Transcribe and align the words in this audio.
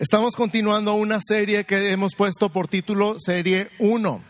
Estamos 0.00 0.36
continuando 0.36 0.94
una 0.94 1.18
serie 1.20 1.64
que 1.64 1.90
hemos 1.90 2.14
puesto 2.14 2.50
por 2.50 2.68
título 2.68 3.16
Serie 3.18 3.70
1. 3.80 4.20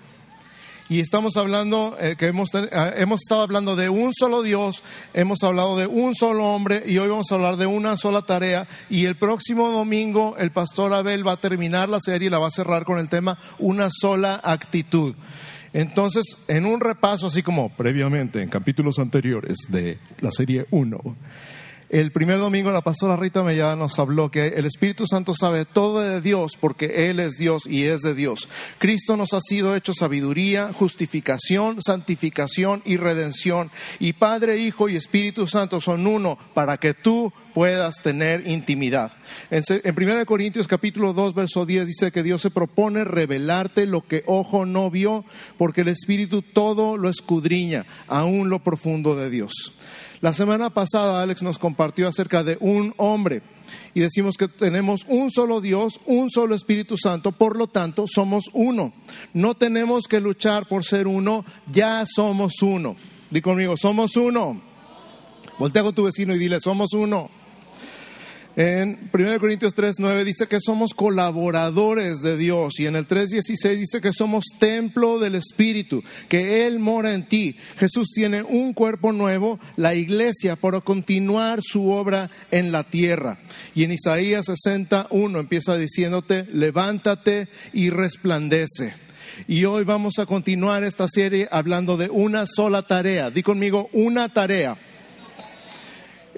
Y 0.88 1.00
estamos 1.00 1.37
hablando, 1.37 1.94
eh, 2.00 2.17
que 2.17 2.29
hemos, 2.29 2.48
eh, 2.54 2.71
hemos 2.96 3.21
estado 3.21 3.42
hablando 3.42 3.76
de 3.76 3.91
un 3.91 4.15
solo 4.15 4.42
Dios, 4.42 4.83
hemos 5.12 5.42
hablado 5.42 5.76
de 5.76 5.86
un 5.86 6.15
solo 6.15 6.54
hombre 6.54 6.84
y 6.86 6.96
hoy 6.96 7.08
vamos 7.08 7.31
a 7.31 7.34
hablar 7.34 7.58
de 7.58 7.67
una 7.67 7.99
sola 7.99 8.23
tarea. 8.23 8.66
Y 8.89 9.04
el 9.04 9.16
próximo 9.16 9.70
domingo 9.70 10.36
el 10.39 10.52
pastor 10.52 10.95
Abel 10.95 11.29
va 11.29 11.32
a 11.32 11.41
terminar 11.43 11.91
la 11.91 12.00
serie 12.00 12.29
y 12.29 12.30
la 12.30 12.39
va 12.39 12.46
a 12.48 12.50
cerrar 12.50 12.87
con 12.87 12.98
el 12.98 13.11
tema 13.11 13.37
Una 13.59 13.91
sola 13.91 14.41
actitud. 14.43 15.16
Entonces, 15.75 16.39
en 16.48 16.64
un 16.64 16.80
repaso, 16.80 17.27
así 17.27 17.43
como 17.43 17.69
previamente 17.69 18.41
en 18.41 18.48
capítulos 18.48 18.98
anteriores 18.98 19.59
de 19.69 19.98
la 20.21 20.30
serie 20.32 20.66
1, 20.71 20.98
el 21.91 22.12
primer 22.12 22.39
domingo 22.39 22.70
la 22.70 22.82
pastora 22.82 23.16
Rita 23.16 23.43
Mellada 23.43 23.75
nos 23.75 23.98
habló 23.98 24.30
que 24.30 24.48
el 24.48 24.66
Espíritu 24.66 25.07
Santo 25.07 25.32
sabe 25.34 25.64
todo 25.64 26.00
de 26.00 26.21
Dios 26.21 26.53
porque 26.61 27.11
Él 27.11 27.18
es 27.18 27.39
Dios 27.39 27.66
y 27.66 27.85
es 27.85 28.03
de 28.03 28.14
Dios. 28.14 28.49
Cristo 28.79 29.17
nos 29.17 29.32
ha 29.32 29.40
sido 29.40 29.75
hecho 29.75 29.93
sabiduría, 29.94 30.72
justificación, 30.72 31.80
santificación 31.80 32.82
y 32.84 32.96
redención. 32.96 33.70
Y 34.00 34.12
Padre, 34.12 34.58
Hijo 34.58 34.88
y 34.88 34.96
Espíritu 34.96 35.46
Santo 35.46 35.80
son 35.80 36.06
uno 36.06 36.38
para 36.52 36.77
que 36.77 36.92
tú 36.92 37.32
puedas 37.54 37.96
tener 38.02 38.46
intimidad. 38.46 39.12
En, 39.50 39.62
en 39.68 40.10
1 40.10 40.27
Corintios 40.27 40.68
capítulo 40.68 41.12
2, 41.12 41.34
verso 41.34 41.66
10 41.66 41.86
dice 41.86 42.12
que 42.12 42.22
Dios 42.22 42.42
se 42.42 42.50
propone 42.50 43.05
revelarte 43.05 43.86
lo 43.86 44.06
que 44.06 44.22
ojo 44.27 44.66
no 44.66 44.91
vio, 44.91 45.24
porque 45.56 45.80
el 45.80 45.88
Espíritu 45.88 46.42
todo 46.42 46.96
lo 46.96 47.08
escudriña, 47.08 47.86
aún 48.06 48.50
lo 48.50 48.58
profundo 48.58 49.16
de 49.16 49.30
Dios. 49.30 49.72
La 50.20 50.32
semana 50.32 50.70
pasada 50.70 51.22
Alex 51.22 51.42
nos 51.42 51.58
compartió 51.58 52.08
acerca 52.08 52.42
de 52.42 52.58
un 52.60 52.92
hombre 52.96 53.42
y 53.95 54.00
decimos 54.00 54.36
que 54.36 54.48
tenemos 54.48 55.04
un 55.06 55.30
solo 55.30 55.60
Dios, 55.60 56.00
un 56.06 56.28
solo 56.30 56.54
Espíritu 56.54 56.96
Santo, 56.96 57.32
por 57.32 57.56
lo 57.56 57.68
tanto 57.68 58.06
somos 58.06 58.44
uno. 58.52 58.92
No 59.32 59.54
tenemos 59.54 60.08
que 60.08 60.20
luchar 60.20 60.66
por 60.66 60.84
ser 60.84 61.06
uno, 61.06 61.44
ya 61.70 62.05
somos 62.06 62.62
uno. 62.62 62.96
Di 63.30 63.41
conmigo, 63.41 63.77
somos 63.77 64.16
uno. 64.16 64.61
Voltea 65.58 65.83
con 65.83 65.94
tu 65.94 66.05
vecino 66.05 66.34
y 66.34 66.39
dile, 66.39 66.58
somos 66.61 66.92
uno. 66.94 67.30
En 68.59 69.09
1 69.12 69.39
Corintios 69.39 69.73
3, 69.73 70.01
9 70.01 70.25
dice 70.25 70.48
que 70.48 70.59
somos 70.61 70.92
colaboradores 70.92 72.23
de 72.23 72.37
Dios 72.37 72.81
y 72.81 72.87
en 72.87 72.97
el 72.97 73.06
3.16 73.06 73.77
dice 73.77 74.01
que 74.01 74.12
somos 74.12 74.47
templo 74.59 75.20
del 75.20 75.37
Espíritu, 75.37 76.03
que 76.28 76.67
Él 76.67 76.81
mora 76.81 77.14
en 77.14 77.29
ti. 77.29 77.55
Jesús 77.77 78.09
tiene 78.12 78.42
un 78.42 78.73
cuerpo 78.73 79.12
nuevo, 79.12 79.61
la 79.77 79.95
iglesia, 79.95 80.56
para 80.56 80.81
continuar 80.81 81.61
su 81.62 81.89
obra 81.89 82.33
en 82.51 82.73
la 82.73 82.83
tierra. 82.83 83.39
Y 83.77 83.84
en 83.84 83.92
Isaías 83.92 84.47
61 84.47 85.39
empieza 85.39 85.77
diciéndote, 85.77 86.48
levántate 86.53 87.47
y 87.73 87.91
resplandece. 87.91 88.92
Y 89.47 89.67
hoy 89.67 89.84
vamos 89.84 90.14
a 90.19 90.27
continuar 90.27 90.83
esta 90.83 91.06
serie 91.06 91.47
hablando 91.53 91.97
de 91.97 92.11
una 92.11 92.45
sola 92.48 92.83
tarea. 92.83 93.31
Di 93.31 93.45
conmigo, 93.45 93.89
una 93.92 94.29
tarea. 94.31 94.77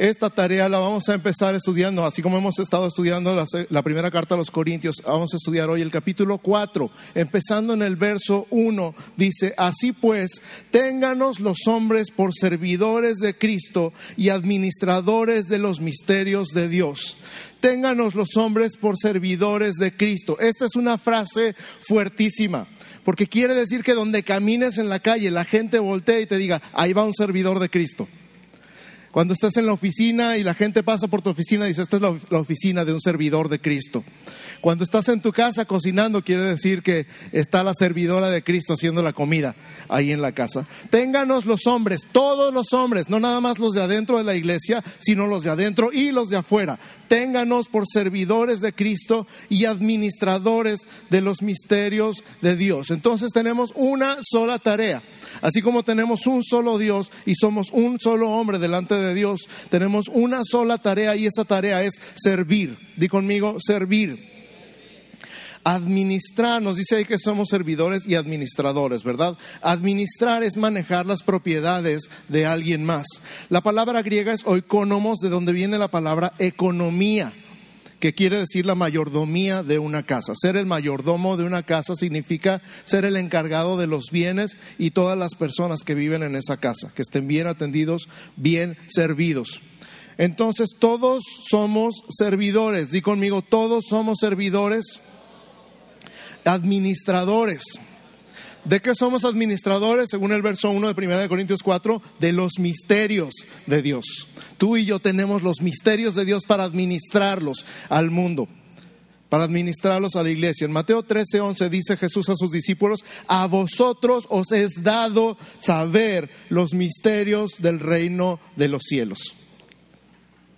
Esta 0.01 0.31
tarea 0.31 0.67
la 0.71 0.79
vamos 0.79 1.11
a 1.11 1.13
empezar 1.13 1.55
estudiando, 1.55 2.07
así 2.07 2.23
como 2.23 2.39
hemos 2.39 2.59
estado 2.59 2.87
estudiando 2.87 3.37
la, 3.69 3.83
primera 3.83 4.11
carta 4.11 4.35
a 4.35 4.39
los 4.39 4.51
Corintios, 4.51 4.97
vamos 5.05 5.35
a 5.35 5.37
estudiar 5.37 5.69
hoy 5.69 5.83
el 5.83 5.91
capítulo 5.91 6.39
4, 6.39 6.91
empezando 7.15 7.75
en 7.75 7.83
el 7.83 7.97
verso 7.97 8.47
1, 8.49 8.95
dice, 9.19 9.53
así 9.59 9.93
pues, 9.93 10.41
ténganos 10.71 11.39
los 11.39 11.67
hombres 11.67 12.11
por 12.11 12.31
servidores 12.33 13.19
de 13.19 13.37
Cristo 13.37 13.93
y 14.17 14.31
administradores 14.31 15.49
de 15.49 15.59
los 15.59 15.83
misterios 15.83 16.49
de 16.55 16.71
Dios. 16.71 17.19
Ténganos 17.61 18.15
los 18.15 18.39
hombres 18.39 18.79
por 18.79 18.97
servidores 18.97 19.75
de 19.75 19.95
Cristo. 19.95 20.39
Esta 20.41 20.65
es 20.65 20.77
una 20.77 20.97
frase 20.97 21.55
fuertísima 21.87 22.69
porque 23.05 23.27
quiere 23.27 23.55
decir 23.55 23.83
que 23.83 23.93
donde 23.93 24.23
camines 24.23 24.79
en 24.79 24.89
la 24.89 25.01
calle 25.01 25.31
la 25.31 25.45
gente 25.45 25.79
voltea 25.79 26.21
y 26.21 26.27
te 26.27 26.39
diga, 26.39 26.63
ahí 26.73 26.95
va 26.95 27.05
un 27.05 27.13
servidor 27.13 27.59
de 27.59 27.69
Cristo. 27.69 28.09
Cuando 29.11 29.35
estás 29.35 29.57
en 29.57 29.67
la 29.67 29.73
oficina 29.73 30.37
y 30.37 30.45
la 30.45 30.55
gente 30.55 30.85
pasa 30.85 31.09
por 31.09 31.21
tu 31.21 31.31
oficina, 31.31 31.65
dice, 31.65 31.83
esta 31.83 31.97
es 31.97 32.03
la, 32.03 32.39
oficina 32.39 32.85
de 32.85 32.93
un 32.93 33.01
servidor 33.01 33.49
de 33.49 33.61
Cristo. 33.61 34.05
Cuando 34.61 34.85
estás 34.85 35.09
en 35.09 35.21
tu 35.21 35.33
casa 35.33 35.65
cocinando, 35.65 36.23
quiere 36.23 36.45
decir 36.45 36.83
que 36.83 37.07
está 37.33 37.63
la 37.63 37.75
servidora 37.75 38.31
de 38.31 38.43
Cristo 38.43 38.75
haciendo 38.75 39.03
la 39.03 39.13
comida 39.13 39.57
ahí 39.89 40.13
en 40.13 40.23
la 40.23 40.33
casa. 40.33 40.67
Ténganos 40.91 41.47
los 41.47 41.67
hombres, 41.67 42.03
todos 42.13 42.53
los 42.53 42.73
hombres, 42.73 43.09
no 43.09 43.21
nada 43.21 43.41
más 43.41 43.59
los 43.59 43.73
de 43.73 43.83
adentro 43.83 44.19
de 44.19 44.25
la 44.25 44.35
iglesia, 44.35 44.83
sino 44.99 45.27
los 45.27 45.45
de 45.45 45.51
adentro 45.51 45.91
y 45.93 46.13
los 46.13 46.29
de 46.29 46.37
afuera. 46.37 46.79
Ténganos 47.09 47.69
por 47.69 47.85
servidores 47.87 48.61
de 48.61 48.73
Cristo 48.73 49.27
y 49.49 49.65
administradores 49.65 50.81
de 51.11 51.21
los 51.21 51.43
misterios 51.43 52.23
de 52.41 52.57
Dios. 52.57 52.91
Entonces 52.91 53.31
tenemos 53.33 53.73
una 53.75 54.19
sola 54.23 54.59
tarea. 54.59 55.03
Así 55.43 55.63
como 55.63 55.83
tenemos 55.83 56.27
un 56.27 56.43
solo 56.45 56.79
Dios 56.79 57.11
y 57.27 57.35
somos 57.35 57.71
un 57.73 57.99
solo 57.99 58.31
hombre 58.31 58.59
delante 58.59 58.95
de 58.95 59.15
Dios, 59.15 59.49
tenemos 59.69 60.09
una 60.09 60.41
sola 60.45 60.79
tarea 60.79 61.17
y 61.17 61.27
esa 61.27 61.45
tarea 61.45 61.83
es 61.83 61.95
servir. 62.15 62.79
Di 62.97 63.09
conmigo, 63.09 63.57
servir. 63.59 64.20
Administrar, 65.63 66.63
nos 66.63 66.77
dice 66.77 66.97
ahí 66.97 67.05
que 67.05 67.19
somos 67.19 67.49
servidores 67.49 68.07
y 68.07 68.15
administradores, 68.15 69.05
¿verdad? 69.05 69.37
Administrar 69.61 70.43
es 70.43 70.57
manejar 70.57 71.05
las 71.07 71.23
propiedades 71.23 72.09
de 72.29 72.47
alguien 72.47 72.85
más. 72.85 73.07
La 73.51 73.61
palabra 73.61 74.03
griega 74.03 74.33
es 74.33 74.47
oikonomos, 74.47 75.19
de 75.19 75.29
donde 75.29 75.53
viene 75.53 75.79
la 75.79 75.89
palabra 75.89 76.33
economía 76.39 77.33
que 78.01 78.15
quiere 78.15 78.39
decir 78.39 78.65
la 78.67 78.75
mayordomía 78.75 79.63
de 79.63 79.79
una 79.79 80.05
casa. 80.05 80.33
Ser 80.35 80.57
el 80.57 80.67
mayordomo 80.67 81.37
de 81.37 81.45
una 81.45 81.63
casa 81.63 81.95
significa 81.95 82.63
ser 82.85 83.05
el 83.05 83.17
encargado 83.17 83.77
de 83.77 83.87
los 83.87 84.07
bienes 84.11 84.57
y 84.79 84.91
todas 84.91 85.17
las 85.17 85.35
personas 85.35 85.83
que 85.85 85.95
viven 85.95 86.23
en 86.23 86.35
esa 86.35 86.57
casa, 86.57 86.91
que 86.95 87.03
estén 87.03 87.29
bien 87.29 87.47
atendidos, 87.47 88.09
bien 88.37 88.77
servidos. 88.89 89.61
Entonces 90.17 90.71
todos 90.79 91.23
somos 91.49 91.95
servidores, 92.09 92.91
di 92.91 93.01
conmigo, 93.01 93.43
todos 93.43 93.85
somos 93.89 94.19
servidores, 94.19 95.01
administradores. 96.45 97.63
¿De 98.65 98.81
qué 98.81 98.95
somos 98.95 99.25
administradores? 99.25 100.11
Según 100.11 100.33
el 100.33 100.43
verso 100.43 100.71
1 100.71 100.93
de 100.93 101.07
1 101.07 101.29
Corintios 101.29 101.63
4, 101.63 102.03
de 102.19 102.33
los 102.33 102.59
misterios 102.59 103.35
de 103.67 103.81
Dios. 103.81 104.29
Tú 104.59 104.77
y 104.77 104.85
yo 104.85 104.99
tenemos 104.99 105.43
los 105.43 105.63
misterios 105.63 106.15
de 106.15 106.27
Dios 106.27 106.45
para 106.47 106.65
administrarlos 106.65 107.65
al 107.89 108.11
mundo, 108.11 108.49
para 109.31 109.45
administrarlos 109.45 110.15
a 110.15 110.23
la 110.23 110.31
iglesia. 110.31 110.67
En 110.67 110.73
Mateo 110.73 111.03
13, 111.03 111.41
11 111.41 111.71
dice 111.71 111.97
Jesús 111.97 112.29
a 112.29 112.37
sus 112.37 112.51
discípulos, 112.51 113.01
a 113.27 113.47
vosotros 113.47 114.27
os 114.29 114.53
es 114.53 114.83
dado 114.83 115.39
saber 115.59 116.31
los 116.51 116.75
misterios 116.75 117.53
del 117.61 117.81
reino 117.81 118.41
de 118.57 118.69
los 118.69 118.83
cielos. 118.83 119.37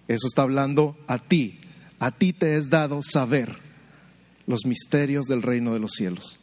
Eso 0.08 0.26
está 0.26 0.42
hablando 0.42 0.96
a 1.06 1.20
ti. 1.20 1.60
A 2.00 2.10
ti 2.10 2.32
te 2.32 2.56
es 2.56 2.68
dado 2.68 3.00
saber 3.00 3.71
los 4.46 4.66
misterios 4.66 5.26
del 5.26 5.42
reino 5.42 5.72
de 5.72 5.80
los 5.80 5.92
cielos. 5.92 6.38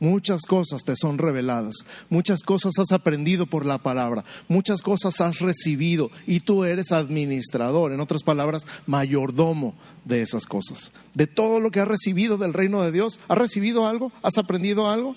Muchas 0.00 0.42
cosas 0.42 0.82
te 0.82 0.96
son 0.96 1.18
reveladas, 1.18 1.76
muchas 2.10 2.42
cosas 2.42 2.72
has 2.78 2.92
aprendido 2.92 3.46
por 3.46 3.64
la 3.64 3.78
palabra, 3.78 4.24
muchas 4.48 4.82
cosas 4.82 5.20
has 5.20 5.38
recibido 5.38 6.10
y 6.26 6.40
tú 6.40 6.64
eres 6.64 6.92
administrador, 6.92 7.92
en 7.92 8.00
otras 8.00 8.22
palabras, 8.22 8.66
mayordomo 8.86 9.74
de 10.04 10.22
esas 10.22 10.46
cosas. 10.46 10.92
De 11.14 11.26
todo 11.26 11.60
lo 11.60 11.70
que 11.70 11.80
has 11.80 11.88
recibido 11.88 12.36
del 12.36 12.52
reino 12.52 12.82
de 12.82 12.92
Dios, 12.92 13.20
¿has 13.28 13.38
recibido 13.38 13.86
algo? 13.86 14.12
¿Has 14.22 14.36
aprendido 14.36 14.90
algo? 14.90 15.16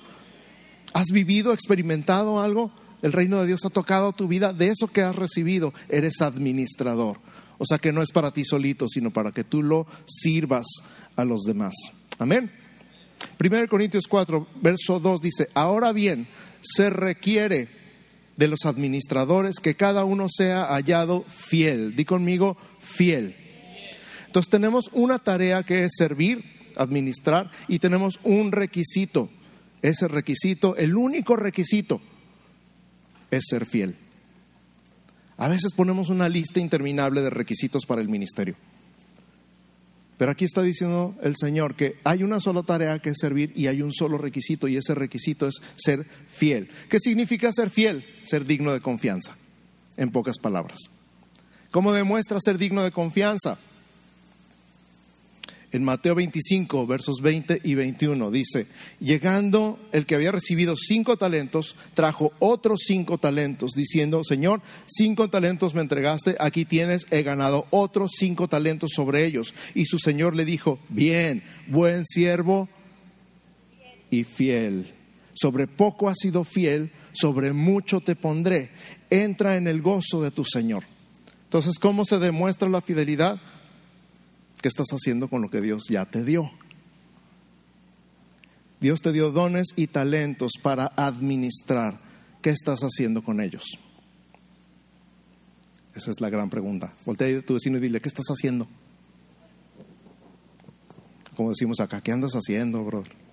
¿Has 0.94 1.08
vivido, 1.12 1.54
experimentado 1.54 2.40
algo? 2.40 2.72
El 3.02 3.14
reino 3.14 3.42
de 3.42 3.48
Dios 3.48 3.66
ha 3.66 3.70
tocado 3.70 4.14
tu 4.14 4.28
vida, 4.28 4.54
de 4.54 4.70
eso 4.70 4.88
que 4.88 5.02
has 5.02 5.16
recibido, 5.16 5.74
eres 5.90 6.22
administrador. 6.22 7.20
O 7.58 7.66
sea 7.66 7.80
que 7.80 7.92
no 7.92 8.02
es 8.02 8.12
para 8.12 8.32
ti 8.32 8.46
solito, 8.46 8.88
sino 8.88 9.12
para 9.12 9.32
que 9.32 9.44
tú 9.44 9.64
lo 9.64 9.88
sirvas 10.06 10.68
a 11.16 11.26
los 11.26 11.42
demás. 11.42 11.74
Amén. 12.20 12.52
1 13.40 13.68
Corintios 13.68 14.08
4, 14.08 14.48
verso 14.62 15.00
2 15.00 15.22
dice, 15.22 15.50
ahora 15.54 15.92
bien, 15.92 16.28
se 16.62 16.90
requiere 16.90 17.68
de 18.36 18.48
los 18.48 18.66
administradores 18.66 19.58
que 19.60 19.76
cada 19.76 20.06
uno 20.06 20.28
sea 20.30 20.66
hallado 20.66 21.24
fiel. 21.24 21.96
Di 21.96 22.06
conmigo, 22.06 22.58
fiel. 22.80 23.36
Entonces 24.28 24.50
tenemos 24.50 24.90
una 24.94 25.20
tarea 25.20 25.64
que 25.64 25.84
es 25.84 25.94
servir, 25.98 26.44
administrar, 26.76 27.52
y 27.68 27.80
tenemos 27.80 28.20
un 28.24 28.52
requisito. 28.52 29.30
Ese 29.82 30.08
requisito, 30.08 30.76
el 30.76 30.96
único 30.96 31.36
requisito, 31.36 32.02
es 33.32 33.46
ser 33.50 33.66
fiel. 33.66 33.96
A 35.38 35.48
veces 35.48 35.74
ponemos 35.74 36.10
una 36.10 36.30
lista 36.30 36.60
interminable 36.60 37.22
de 37.22 37.30
requisitos 37.30 37.86
para 37.86 38.02
el 38.02 38.10
ministerio. 38.10 38.56
Pero 40.18 40.32
aquí 40.32 40.46
está 40.46 40.64
diciendo 40.64 41.16
el 41.22 41.36
Señor 41.36 41.76
que 41.76 41.98
hay 42.04 42.24
una 42.24 42.40
sola 42.40 42.64
tarea 42.64 43.00
que 43.00 43.12
es 43.12 43.18
servir 43.20 43.54
y 43.56 43.68
hay 43.68 43.82
un 43.82 43.94
solo 43.94 44.18
requisito 44.18 44.68
y 44.68 44.76
ese 44.76 44.96
requisito 44.96 45.48
es 45.48 45.56
ser 45.76 46.08
fiel. 46.36 46.70
¿Qué 46.90 47.00
significa 47.00 47.54
ser 47.54 47.70
fiel? 47.70 48.04
Ser 48.24 48.46
digno 48.46 48.74
de 48.74 48.82
confianza, 48.82 49.38
en 49.96 50.12
pocas 50.12 50.38
palabras. 50.40 50.80
¿Cómo 51.70 51.94
demuestra 51.94 52.40
ser 52.40 52.58
digno 52.58 52.84
de 52.84 52.92
confianza? 52.92 53.60
En 55.74 55.84
Mateo 55.84 56.16
25, 56.16 56.88
versos 56.88 57.18
20 57.22 57.60
y 57.62 57.76
21 57.76 58.32
dice, 58.32 58.68
llegando 59.02 59.78
el 59.92 60.06
que 60.06 60.16
había 60.16 60.32
recibido 60.32 60.78
cinco 60.78 61.18
talentos, 61.18 61.76
trajo 61.94 62.32
otros 62.40 62.84
cinco 62.86 63.18
talentos, 63.18 63.72
diciendo, 63.74 64.24
Señor, 64.24 64.62
cinco 64.86 65.30
talentos 65.30 65.76
me 65.76 65.82
entregaste, 65.82 66.38
aquí 66.40 66.64
tienes, 66.64 67.06
he 67.12 67.22
ganado 67.22 67.68
otros 67.70 68.12
cinco 68.18 68.48
talentos 68.48 68.92
sobre 68.96 69.26
ellos. 69.26 69.54
Y 69.76 69.86
su 69.86 70.00
Señor 70.00 70.38
le 70.38 70.46
dijo, 70.46 70.80
bien, 70.88 71.44
buen 71.68 72.06
siervo 72.06 72.70
y 74.10 74.24
fiel. 74.24 74.94
Sobre 75.34 75.68
poco 75.68 76.08
has 76.08 76.18
sido 76.20 76.46
fiel, 76.46 76.92
sobre 77.12 77.52
mucho 77.52 78.00
te 78.00 78.16
pondré. 78.16 78.72
Entra 79.10 79.58
en 79.58 79.68
el 79.68 79.82
gozo 79.82 80.22
de 80.22 80.32
tu 80.32 80.46
Señor. 80.46 80.86
Entonces, 81.44 81.78
¿cómo 81.78 82.06
se 82.06 82.20
demuestra 82.20 82.70
la 82.70 82.82
fidelidad? 82.82 83.40
¿Qué 84.62 84.68
estás 84.68 84.88
haciendo 84.92 85.28
con 85.28 85.42
lo 85.42 85.50
que 85.50 85.62
Dios 85.62 85.84
ya 85.90 86.06
te 86.06 86.24
dio? 86.24 86.52
Dios 88.80 89.02
te 89.02 89.12
dio 89.12 89.32
dones 89.32 89.68
y 89.76 89.88
talentos 89.88 90.54
para 90.62 90.92
administrar. 90.96 92.00
¿Qué 92.42 92.52
estás 92.52 92.82
haciendo 92.82 93.24
con 93.24 93.42
ellos? 93.42 93.64
Esa 95.96 96.12
es 96.12 96.22
la 96.22 96.30
gran 96.30 96.50
pregunta. 96.50 96.94
Voltea 97.06 97.40
a 97.40 97.42
tu 97.42 97.56
vecino 97.56 97.78
y 97.78 97.82
dile, 97.82 98.02
¿qué 98.02 98.08
estás 98.08 98.28
haciendo? 98.28 98.68
Como 101.36 101.50
decimos 101.50 101.80
acá, 101.80 102.02
¿qué 102.02 102.12
andas 102.12 102.34
haciendo, 102.34 102.84
brother? 102.84 103.27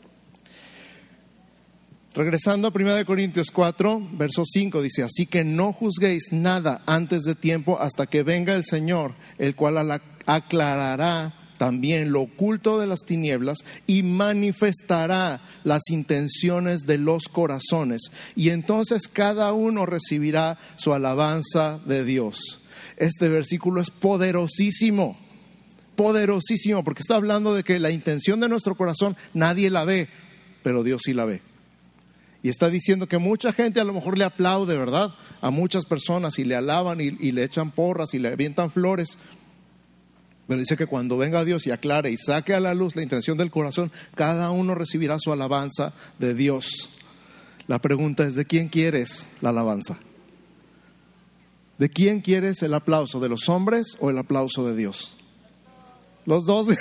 Regresando 2.14 2.68
a 2.68 2.72
1 2.72 3.04
Corintios 3.06 3.48
4, 3.50 4.10
verso 4.12 4.44
5, 4.44 4.82
dice, 4.82 5.02
así 5.02 5.26
que 5.26 5.42
no 5.42 5.72
juzguéis 5.72 6.28
nada 6.30 6.82
antes 6.86 7.24
de 7.24 7.34
tiempo 7.34 7.80
hasta 7.80 8.06
que 8.06 8.22
venga 8.22 8.54
el 8.54 8.64
Señor, 8.64 9.16
el 9.36 9.56
cual 9.56 10.00
aclarará 10.24 11.34
también 11.58 12.12
lo 12.12 12.22
oculto 12.22 12.78
de 12.78 12.86
las 12.86 13.00
tinieblas 13.00 13.58
y 13.88 14.04
manifestará 14.04 15.42
las 15.64 15.82
intenciones 15.90 16.82
de 16.82 16.98
los 16.98 17.24
corazones. 17.24 18.12
Y 18.36 18.50
entonces 18.50 19.08
cada 19.08 19.52
uno 19.52 19.84
recibirá 19.84 20.56
su 20.76 20.94
alabanza 20.94 21.80
de 21.84 22.04
Dios. 22.04 22.60
Este 22.96 23.28
versículo 23.28 23.80
es 23.80 23.90
poderosísimo, 23.90 25.18
poderosísimo, 25.96 26.84
porque 26.84 27.00
está 27.00 27.16
hablando 27.16 27.54
de 27.54 27.64
que 27.64 27.80
la 27.80 27.90
intención 27.90 28.38
de 28.38 28.48
nuestro 28.48 28.76
corazón 28.76 29.16
nadie 29.32 29.68
la 29.68 29.84
ve, 29.84 30.08
pero 30.62 30.84
Dios 30.84 31.02
sí 31.04 31.12
la 31.12 31.24
ve. 31.24 31.53
Y 32.44 32.50
está 32.50 32.68
diciendo 32.68 33.08
que 33.08 33.16
mucha 33.16 33.54
gente 33.54 33.80
a 33.80 33.84
lo 33.84 33.94
mejor 33.94 34.18
le 34.18 34.24
aplaude, 34.24 34.76
¿verdad? 34.76 35.14
A 35.40 35.48
muchas 35.48 35.86
personas 35.86 36.38
y 36.38 36.44
le 36.44 36.54
alaban 36.54 37.00
y, 37.00 37.32
le 37.32 37.42
echan 37.42 37.70
porras 37.70 38.12
y 38.12 38.18
le 38.18 38.28
avientan 38.28 38.70
flores. 38.70 39.18
Pero 40.46 40.60
dice 40.60 40.76
que 40.76 40.84
cuando 40.84 41.16
venga 41.16 41.42
Dios 41.46 41.66
y 41.66 41.70
aclare 41.70 42.10
y 42.10 42.18
saque 42.18 42.52
a 42.52 42.60
la 42.60 42.74
luz 42.74 42.96
la 42.96 43.02
intención 43.02 43.38
del 43.38 43.50
corazón, 43.50 43.90
cada 44.14 44.50
uno 44.50 44.74
recibirá 44.74 45.18
su 45.18 45.32
alabanza 45.32 45.94
de 46.18 46.34
Dios. 46.34 46.90
La 47.66 47.78
pregunta 47.78 48.26
es, 48.26 48.34
¿de 48.34 48.44
quién 48.44 48.68
quieres 48.68 49.30
la 49.40 49.48
alabanza? 49.48 49.96
¿De 51.78 51.88
quién 51.88 52.20
quieres 52.20 52.62
el 52.62 52.74
aplauso? 52.74 53.20
¿De 53.20 53.30
los 53.30 53.48
hombres 53.48 53.96
o 54.00 54.10
el 54.10 54.18
aplauso 54.18 54.66
de 54.66 54.76
Dios? 54.76 55.16
Los 56.26 56.44
dos. 56.44 56.66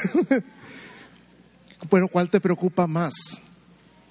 Pero 1.90 2.10
¿cuál 2.10 2.30
te 2.30 2.42
preocupa 2.42 2.86
más? 2.86 3.42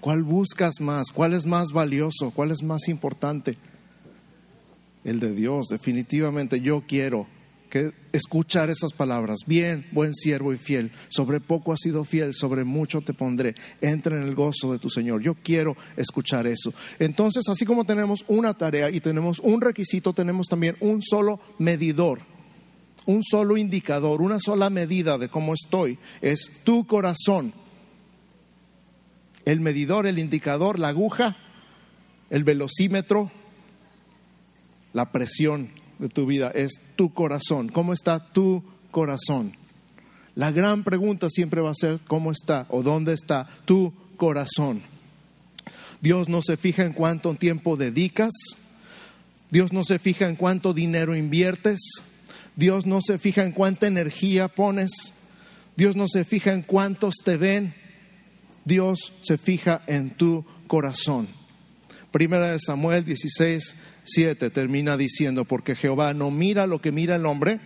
¿Cuál 0.03 0.25
buscas 0.25 0.81
más? 0.81 1.13
¿Cuál 1.15 1.33
es 1.33 1.47
más 1.47 1.69
valioso? 1.69 2.33
¿Cuál 2.35 2.51
es 2.51 2.65
más 2.65 2.89
importante? 2.89 3.57
El 5.05 5.21
de 5.21 5.33
Dios, 5.33 5.69
definitivamente. 5.69 6.61
Yo 6.61 6.83
quiero 6.89 7.29
que 7.71 7.93
escuchar 8.11 8.69
esas 8.69 8.93
palabras. 8.93 9.39
Bien, 9.47 9.87
buen 9.93 10.13
siervo 10.13 10.53
y 10.53 10.57
fiel. 10.57 10.91
Sobre 11.09 11.39
poco 11.39 11.73
has 11.73 11.79
sido 11.79 12.03
fiel, 12.03 12.35
sobre 12.35 12.65
mucho 12.65 13.03
te 13.03 13.15
pondré. 13.15 13.55
Entra 13.81 14.17
en 14.17 14.25
el 14.25 14.35
gozo 14.35 14.73
de 14.73 14.81
tu 14.81 14.91
Señor. 14.91 15.23
Yo 15.23 15.35
quiero 15.35 15.77
escuchar 15.97 16.49
eso. 16.49 16.75
Entonces, 16.99 17.49
así 17.49 17.65
como 17.65 17.85
tenemos 17.85 18.25
una 18.27 18.55
tarea 18.55 18.91
y 18.91 18.99
tenemos 18.99 19.39
un 19.39 19.61
requisito, 19.61 20.13
tenemos 20.13 20.49
también 20.49 20.77
un 20.81 21.01
solo 21.01 21.39
medidor 21.61 22.19
un 23.05 23.25
solo 23.25 23.57
indicador, 23.57 24.23
una 24.23 24.39
sola 24.39 24.71
medida 24.71 25.19
de 25.19 25.29
cómo 25.29 25.55
estoy, 25.55 25.99
es 26.21 26.53
tu 26.63 26.87
corazón 26.87 27.53
el 29.45 29.61
medidor, 29.61 30.07
el 30.07 30.19
indicador, 30.19 30.79
la 30.79 30.89
aguja, 30.89 31.37
el 32.31 32.45
velocímetro, 32.45 33.31
la 34.93 35.11
presión 35.11 35.71
de 35.99 36.09
tu 36.09 36.27
vida 36.27 36.51
es 36.55 36.73
tu 36.97 37.13
corazón. 37.13 37.69
¿Cómo 37.69 37.93
está 37.93 38.33
tu 38.33 38.63
corazón? 38.91 39.57
La 40.35 40.51
gran 40.51 40.83
pregunta 40.83 41.29
siempre 41.29 41.61
va 41.61 41.71
a 41.71 41.75
ser 41.75 42.01
cómo 42.07 42.33
está 42.33 42.67
o 42.71 42.83
dónde 42.83 43.13
está 43.13 43.49
tu 43.65 43.93
corazón. 44.17 44.83
Dios 46.01 46.29
no 46.29 46.43
se 46.43 46.57
fija 46.57 46.85
en 46.85 46.93
cuánto 46.93 47.35
tiempo 47.35 47.77
dedicas, 47.77 48.33
Dios 49.51 49.73
no 49.73 49.85
se 49.85 49.99
fija 49.99 50.29
en 50.29 50.37
cuánto 50.37 50.73
dinero 50.73 51.15
inviertes, 51.15 51.79
Dios 52.57 52.87
no 52.87 53.01
se 53.01 53.19
fija 53.19 53.45
en 53.45 53.53
cuánta 53.53 53.87
energía 53.87 54.49
pones, 54.49 54.91
Dios 55.77 55.95
no 55.95 56.09
se 56.09 56.25
fija 56.25 56.53
en 56.53 56.63
cuántos 56.63 57.17
te 57.23 57.37
ven, 57.37 57.75
Dios 58.65 59.13
se 59.23 59.39
fija 59.39 59.83
en 59.87 60.11
tu 60.11 60.45
corazón. 60.67 61.29
Primera 62.11 62.53
de 62.53 62.61
Samuel 62.61 63.05
16, 63.05 63.75
7 64.05 64.51
termina 64.51 64.97
diciendo, 64.97 65.45
porque 65.45 65.75
Jehová 65.75 66.13
no 66.15 66.31
mira 66.31 66.67
lo 66.67 66.81
que 66.81 66.93
mira 66.93 67.17
el 67.17 67.27
hombre, 67.27 67.61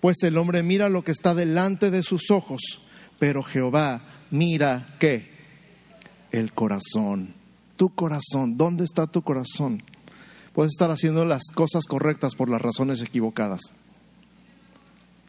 pues 0.00 0.22
el 0.22 0.36
hombre 0.36 0.62
mira 0.62 0.88
lo 0.88 1.04
que 1.04 1.12
está 1.12 1.34
delante 1.34 1.90
de 1.90 2.02
sus 2.02 2.30
ojos, 2.30 2.60
pero 3.18 3.42
Jehová 3.42 4.02
mira 4.30 4.96
qué? 4.98 5.30
El 6.32 6.52
corazón. 6.52 7.34
Tu 7.76 7.94
corazón, 7.94 8.56
¿dónde 8.56 8.84
está 8.84 9.06
tu 9.06 9.22
corazón? 9.22 9.82
Puedes 10.52 10.72
estar 10.72 10.90
haciendo 10.90 11.24
las 11.24 11.44
cosas 11.54 11.84
correctas 11.84 12.34
por 12.34 12.50
las 12.50 12.60
razones 12.60 13.00
equivocadas. 13.00 13.60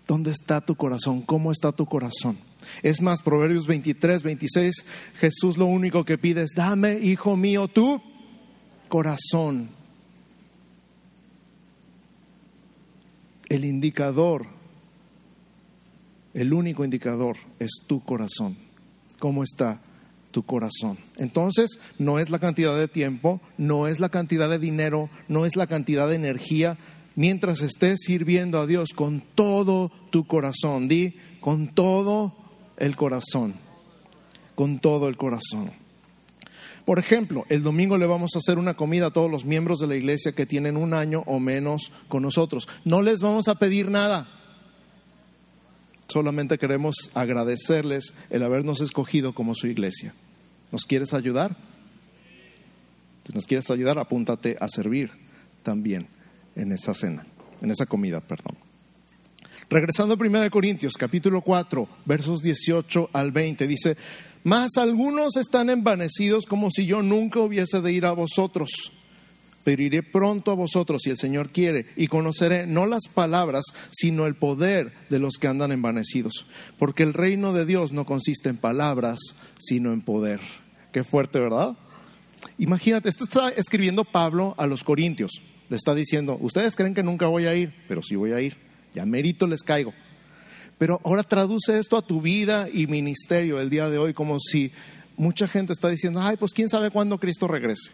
¿Dónde 0.08 0.32
está 0.32 0.60
tu 0.62 0.74
corazón? 0.74 1.22
¿Cómo 1.22 1.52
está 1.52 1.72
tu 1.72 1.86
corazón? 1.86 2.40
Es 2.84 3.02
más, 3.02 3.22
Proverbios 3.22 3.68
23, 3.68 4.24
26, 4.24 4.86
Jesús 5.20 5.58
lo 5.58 5.66
único 5.66 6.06
que 6.06 6.18
pide 6.18 6.44
es, 6.44 6.52
dame, 6.56 7.00
hijo 7.00 7.36
mío, 7.36 7.68
tu 7.68 8.02
corazón. 8.88 9.70
El 13.48 13.66
indicador, 13.66 14.46
el 16.34 16.54
único 16.54 16.84
indicador 16.84 17.38
es 17.60 17.72
tu 17.88 18.04
corazón. 18.04 18.58
¿Cómo 19.20 19.44
está 19.44 19.82
tu 20.32 20.44
corazón? 20.44 20.98
Entonces, 21.18 21.80
no 21.98 22.20
es 22.20 22.30
la 22.30 22.40
cantidad 22.40 22.78
de 22.78 22.88
tiempo, 22.88 23.42
no 23.58 23.88
es 23.88 24.00
la 24.00 24.10
cantidad 24.10 24.50
de 24.50 24.60
dinero, 24.60 25.10
no 25.28 25.46
es 25.46 25.56
la 25.56 25.68
cantidad 25.68 26.08
de 26.08 26.16
energía, 26.16 26.78
mientras 27.16 27.62
estés 27.62 28.00
sirviendo 28.06 28.60
a 28.60 28.68
Dios 28.68 28.90
con 28.96 29.22
todo 29.36 29.92
tu 30.10 30.26
corazón. 30.26 30.88
Di, 30.88 31.16
con 31.42 31.68
todo 31.70 32.36
el 32.80 32.96
corazón. 32.96 33.56
Con 34.56 34.80
todo 34.80 35.08
el 35.08 35.16
corazón. 35.16 35.72
Por 36.86 36.98
ejemplo, 36.98 37.46
el 37.50 37.62
domingo 37.62 37.98
le 38.00 38.08
vamos 38.08 38.32
a 38.34 38.40
hacer 38.40 38.58
una 38.58 38.74
comida 38.74 39.08
a 39.08 39.12
todos 39.12 39.30
los 39.30 39.46
miembros 39.46 39.80
de 39.80 39.86
la 39.86 39.96
iglesia 39.96 40.32
que 40.32 40.48
tienen 40.48 40.76
un 40.76 40.96
año 40.96 41.24
o 41.28 41.40
menos 41.40 41.92
con 42.08 42.24
nosotros. 42.24 42.68
No 42.84 43.04
les 43.04 43.22
vamos 43.22 43.48
a 43.48 43.56
pedir 43.56 43.92
nada. 43.92 44.28
Solamente 46.08 46.58
queremos 46.58 47.12
agradecerles 47.14 48.16
el 48.32 48.42
habernos 48.42 48.82
escogido 48.82 49.34
como 49.36 49.54
su 49.54 49.68
iglesia. 49.68 50.16
¿Nos 50.72 50.86
quieres 50.86 51.14
ayudar? 51.14 51.56
Si 53.26 53.34
nos 53.34 53.46
quieres 53.46 53.70
ayudar, 53.70 54.00
apúntate 54.00 54.58
a 54.60 54.68
servir 54.68 55.12
también 55.62 56.08
en 56.56 56.72
esa 56.72 56.96
cena, 56.96 57.28
en 57.62 57.70
esa 57.70 57.86
comida, 57.86 58.22
perdón. 58.22 58.69
Regresando 59.70 60.16
a 60.16 60.18
1 60.18 60.50
Corintios, 60.50 60.94
capítulo 60.94 61.42
4, 61.42 61.88
versos 62.06 62.42
18 62.42 63.12
al 63.14 63.32
20, 63.32 63.68
dice, 63.68 63.98
mas 64.44 64.78
algunos 64.78 65.38
están 65.38 65.70
envanecidos 65.70 66.46
como 66.46 66.72
si 66.72 66.88
yo 66.88 67.04
nunca 67.04 67.40
hubiese 67.40 67.80
de 67.80 67.92
ir 67.92 68.06
a 68.06 68.14
vosotros, 68.14 68.92
pero 69.64 69.84
iré 69.84 70.02
pronto 70.02 70.50
a 70.50 70.56
vosotros 70.56 71.04
si 71.04 71.12
el 71.12 71.20
Señor 71.20 71.52
quiere, 71.52 71.86
y 71.96 72.08
conoceré 72.08 72.66
no 72.66 72.88
las 72.88 73.08
palabras, 73.14 73.66
sino 73.92 74.26
el 74.26 74.34
poder 74.34 74.92
de 75.12 75.20
los 75.20 75.36
que 75.36 75.48
andan 75.48 75.72
envanecidos, 75.72 76.48
porque 76.80 77.04
el 77.04 77.14
reino 77.14 77.54
de 77.54 77.68
Dios 77.68 77.92
no 77.92 78.06
consiste 78.06 78.50
en 78.50 78.58
palabras, 78.58 79.20
sino 79.60 79.94
en 79.94 80.02
poder. 80.02 80.40
Qué 80.92 81.04
fuerte, 81.04 81.40
¿verdad? 81.40 81.78
Imagínate, 82.58 83.08
esto 83.08 83.26
está 83.26 83.50
escribiendo 83.50 84.04
Pablo 84.04 84.56
a 84.58 84.66
los 84.66 84.84
Corintios 84.84 85.44
le 85.70 85.76
está 85.76 85.94
diciendo, 85.94 86.38
ustedes 86.42 86.76
creen 86.76 86.96
que 86.96 87.04
nunca 87.04 87.28
voy 87.28 87.46
a 87.46 87.56
ir, 87.56 87.74
pero 87.88 88.02
sí 88.02 88.16
voy 88.16 88.32
a 88.32 88.42
ir, 88.42 88.58
ya 88.94 89.06
mérito 89.06 89.48
les 89.48 89.64
caigo. 89.64 89.94
Pero 90.78 91.02
ahora 91.04 91.24
traduce 91.24 91.78
esto 91.78 91.98
a 91.98 92.06
tu 92.06 92.22
vida 92.22 92.68
y 92.72 92.88
ministerio 92.88 93.60
el 93.60 93.70
día 93.70 93.90
de 93.90 93.98
hoy 93.98 94.14
como 94.14 94.40
si 94.40 94.72
mucha 95.18 95.48
gente 95.48 95.74
está 95.74 95.90
diciendo, 95.90 96.22
ay, 96.22 96.38
pues 96.38 96.54
quién 96.54 96.70
sabe 96.70 96.90
cuándo 96.90 97.20
Cristo 97.20 97.48
regrese, 97.48 97.92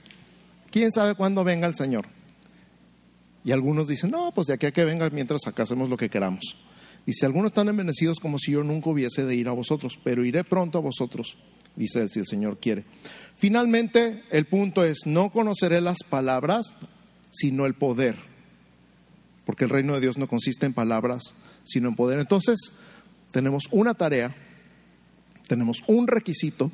quién 0.72 0.92
sabe 0.92 1.16
cuándo 1.16 1.44
venga 1.44 1.68
el 1.68 1.76
Señor. 1.76 2.06
Y 3.44 3.52
algunos 3.52 3.88
dicen, 3.88 4.12
no, 4.12 4.32
pues 4.34 4.48
de 4.48 4.54
aquí 4.54 4.68
a 4.68 4.72
que 4.72 4.86
venga 4.86 5.10
mientras 5.10 5.46
acá 5.48 5.64
hacemos 5.64 5.90
lo 5.90 5.98
que 5.98 6.10
queramos. 6.10 6.56
Dice, 7.06 7.26
algunos 7.26 7.52
están 7.52 7.68
envenecidos 7.68 8.20
como 8.20 8.40
si 8.40 8.52
yo 8.52 8.64
nunca 8.64 8.90
hubiese 8.90 9.26
de 9.26 9.36
ir 9.36 9.48
a 9.48 9.52
vosotros, 9.52 10.00
pero 10.04 10.26
iré 10.26 10.44
pronto 10.44 10.80
a 10.80 10.82
vosotros, 10.82 11.38
dice 11.76 12.02
él, 12.02 12.10
si 12.10 12.20
el 12.20 12.26
Señor 12.26 12.58
quiere. 12.60 12.86
Finalmente, 13.36 14.24
el 14.32 14.46
punto 14.46 14.84
es, 14.84 15.00
no 15.06 15.30
conoceré 15.30 15.82
las 15.82 16.00
palabras, 16.10 16.74
sino 17.30 17.68
el 17.68 17.76
poder, 17.76 18.16
porque 19.46 19.66
el 19.66 19.70
reino 19.70 19.94
de 19.94 20.02
Dios 20.02 20.18
no 20.18 20.28
consiste 20.28 20.66
en 20.66 20.74
palabras, 20.74 21.36
sino 21.64 21.90
en 21.90 21.96
poder. 21.96 22.20
Entonces, 22.20 22.72
tenemos 23.32 23.64
una 23.72 23.94
tarea, 23.94 24.36
tenemos 25.48 25.84
un 25.88 26.08
requisito, 26.08 26.72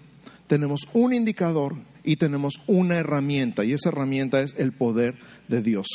tenemos 0.47 0.87
un 0.93 1.13
indicador 1.13 1.75
y 2.03 2.15
tenemos 2.15 2.55
una 2.67 2.97
herramienta, 2.97 3.63
y 3.65 3.73
esa 3.73 3.89
herramienta 3.89 4.41
es 4.41 4.55
el 4.57 4.71
poder 4.71 5.15
de 5.47 5.61
Dios. 5.61 5.87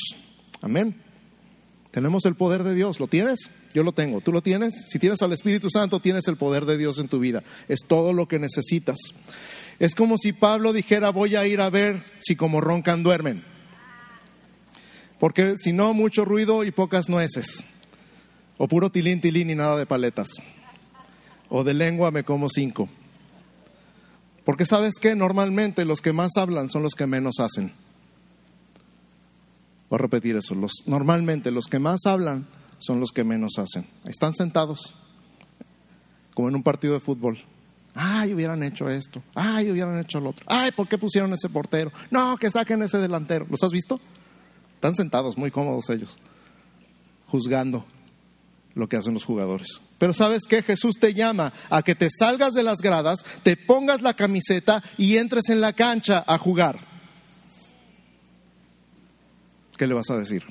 Amén. 0.61 0.97
Tenemos 1.91 2.27
el 2.27 2.35
poder 2.35 2.63
de 2.63 2.75
Dios, 2.75 3.01
¿lo 3.01 3.07
tienes? 3.07 3.51
Yo 3.73 3.83
lo 3.83 3.93
tengo. 3.93 4.21
¿Tú 4.21 4.33
lo 4.33 4.43
tienes? 4.43 4.87
Si 4.89 4.99
tienes 4.99 5.23
al 5.23 5.33
Espíritu 5.33 5.69
Santo, 5.71 6.01
tienes 6.01 6.29
el 6.29 6.37
poder 6.37 6.67
de 6.67 6.77
Dios 6.77 6.99
en 6.99 7.09
tu 7.09 7.21
vida. 7.21 7.43
Es 7.69 7.81
todo 7.87 8.13
lo 8.13 8.29
que 8.29 8.39
necesitas. 8.39 8.99
Es 9.79 9.95
como 9.95 10.17
si 10.19 10.33
Pablo 10.33 10.73
dijera, 10.73 11.11
voy 11.11 11.37
a 11.37 11.47
ir 11.47 11.61
a 11.61 11.71
ver 11.71 12.05
si 12.19 12.37
como 12.37 12.61
roncan 12.61 13.03
duermen. 13.03 13.45
Porque 15.19 15.55
si 15.57 15.73
no, 15.73 15.95
mucho 15.95 16.25
ruido 16.25 16.65
y 16.65 16.71
pocas 16.71 17.09
nueces. 17.09 17.65
O 18.59 18.69
puro 18.69 18.91
tilín, 18.91 19.21
tilín 19.21 19.51
y 19.51 19.55
nada 19.55 19.77
de 19.77 19.87
paletas. 19.87 20.29
O 21.49 21.65
de 21.65 21.75
lengua 21.75 22.11
me 22.11 22.25
como 22.25 22.49
cinco. 22.49 22.89
Porque 24.45 24.67
sabes 24.67 24.95
que 25.01 25.15
normalmente 25.15 25.85
los 25.85 26.01
que 26.01 26.13
más 26.13 26.33
hablan 26.37 26.71
son 26.71 26.83
los 26.83 26.95
que 26.95 27.07
menos 27.07 27.41
hacen. 27.41 27.73
Voy 29.89 29.99
a 29.99 30.03
repetir 30.03 30.37
eso. 30.37 30.55
Los, 30.55 30.73
normalmente 30.87 31.51
los 31.51 31.67
que 31.67 31.79
más 31.79 32.07
hablan 32.07 32.47
son 32.79 33.01
los 33.01 33.11
que 33.11 33.25
menos 33.25 33.59
hacen. 33.59 33.87
Están 34.05 34.35
sentados, 34.35 34.95
como 36.35 36.49
en 36.49 36.55
un 36.55 36.63
partido 36.63 36.95
de 36.95 37.01
fútbol. 37.01 37.39
Ay, 37.95 38.35
hubieran 38.35 38.63
hecho 38.63 38.91
esto. 38.91 39.23
Ay, 39.35 39.71
hubieran 39.71 39.99
hecho 39.99 40.21
lo 40.21 40.31
otro. 40.31 40.45
Ay, 40.49 40.71
¿por 40.73 40.87
qué 40.87 40.99
pusieron 40.99 41.33
ese 41.33 41.49
portero? 41.49 41.91
No, 42.11 42.37
que 42.37 42.51
saquen 42.51 42.83
ese 42.83 42.99
delantero. 42.99 43.47
¿Los 43.49 43.63
has 43.63 43.71
visto? 43.71 44.01
Están 44.87 44.95
sentados, 44.95 45.37
muy 45.37 45.51
cómodos 45.51 45.91
ellos, 45.91 46.17
juzgando 47.27 47.85
lo 48.75 48.89
que 48.89 48.97
hacen 48.97 49.15
los 49.15 49.25
jugadores. 49.25 49.81
Pero 49.99 50.15
sabes 50.15 50.45
qué? 50.49 50.63
Jesús 50.63 50.95
te 51.01 51.13
llama 51.13 51.53
a 51.71 51.83
que 51.83 51.97
te 51.97 52.09
salgas 52.09 52.53
de 52.53 52.63
las 52.63 52.79
gradas, 52.79 53.25
te 53.43 53.57
pongas 53.57 54.01
la 54.01 54.15
camiseta 54.15 54.85
y 54.97 55.17
entres 55.17 55.49
en 55.49 55.61
la 55.61 55.73
cancha 55.73 56.23
a 56.25 56.39
jugar. 56.39 56.79
¿Qué 59.77 59.89
le 59.89 59.95
vas 59.95 60.09
a 60.11 60.19
decir? 60.19 60.45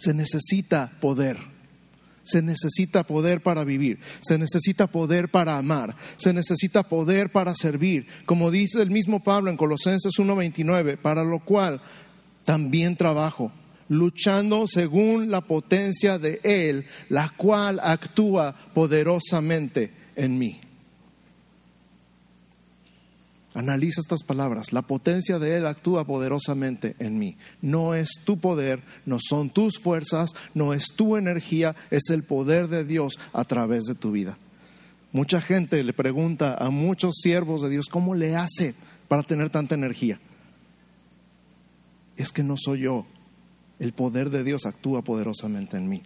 se 0.00 0.14
necesita 0.14 0.92
poder. 1.00 1.38
Se 2.22 2.42
necesita 2.42 3.04
poder 3.04 3.42
para 3.42 3.64
vivir, 3.64 3.98
se 4.20 4.38
necesita 4.38 4.86
poder 4.86 5.30
para 5.30 5.56
amar, 5.56 5.96
se 6.16 6.32
necesita 6.32 6.82
poder 6.84 7.32
para 7.32 7.54
servir, 7.54 8.06
como 8.24 8.50
dice 8.50 8.82
el 8.82 8.90
mismo 8.90 9.20
Pablo 9.20 9.50
en 9.50 9.56
Colosenses 9.56 10.12
1:29, 10.16 10.96
para 10.96 11.24
lo 11.24 11.40
cual 11.40 11.80
también 12.50 12.96
trabajo, 12.96 13.52
luchando 13.88 14.66
según 14.66 15.30
la 15.30 15.40
potencia 15.40 16.18
de 16.18 16.40
Él, 16.42 16.84
la 17.08 17.28
cual 17.28 17.78
actúa 17.80 18.56
poderosamente 18.74 19.92
en 20.16 20.36
mí. 20.36 20.60
Analiza 23.54 24.00
estas 24.00 24.24
palabras. 24.24 24.72
La 24.72 24.82
potencia 24.82 25.38
de 25.38 25.58
Él 25.58 25.64
actúa 25.64 26.04
poderosamente 26.04 26.96
en 26.98 27.20
mí. 27.20 27.36
No 27.62 27.94
es 27.94 28.18
tu 28.24 28.40
poder, 28.40 28.82
no 29.06 29.18
son 29.20 29.50
tus 29.50 29.78
fuerzas, 29.78 30.30
no 30.52 30.74
es 30.74 30.86
tu 30.96 31.16
energía, 31.16 31.76
es 31.92 32.10
el 32.10 32.24
poder 32.24 32.66
de 32.66 32.82
Dios 32.82 33.12
a 33.32 33.44
través 33.44 33.84
de 33.84 33.94
tu 33.94 34.10
vida. 34.10 34.38
Mucha 35.12 35.40
gente 35.40 35.84
le 35.84 35.92
pregunta 35.92 36.56
a 36.56 36.70
muchos 36.70 37.14
siervos 37.22 37.62
de 37.62 37.68
Dios, 37.68 37.86
¿cómo 37.88 38.16
le 38.16 38.34
hace 38.34 38.74
para 39.06 39.22
tener 39.22 39.50
tanta 39.50 39.76
energía? 39.76 40.18
Es 42.20 42.32
que 42.32 42.42
no 42.42 42.56
soy 42.58 42.80
yo. 42.80 43.06
El 43.78 43.94
poder 43.94 44.28
de 44.28 44.44
Dios 44.44 44.66
actúa 44.66 45.00
poderosamente 45.00 45.78
en 45.78 45.88
mí. 45.88 46.02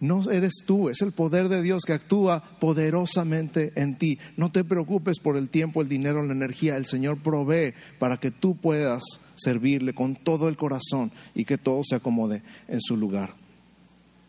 No 0.00 0.28
eres 0.28 0.64
tú, 0.66 0.88
es 0.88 1.00
el 1.00 1.12
poder 1.12 1.48
de 1.48 1.62
Dios 1.62 1.84
que 1.86 1.92
actúa 1.92 2.42
poderosamente 2.58 3.72
en 3.76 3.94
ti. 3.94 4.18
No 4.36 4.50
te 4.50 4.64
preocupes 4.64 5.20
por 5.20 5.36
el 5.36 5.48
tiempo, 5.48 5.80
el 5.80 5.88
dinero, 5.88 6.24
la 6.24 6.32
energía. 6.32 6.76
El 6.76 6.86
Señor 6.86 7.18
provee 7.18 7.72
para 8.00 8.16
que 8.16 8.32
tú 8.32 8.56
puedas 8.56 9.04
servirle 9.36 9.94
con 9.94 10.16
todo 10.16 10.48
el 10.48 10.56
corazón 10.56 11.12
y 11.36 11.44
que 11.44 11.56
todo 11.56 11.82
se 11.84 11.94
acomode 11.94 12.42
en 12.66 12.80
su 12.80 12.96
lugar. 12.96 13.34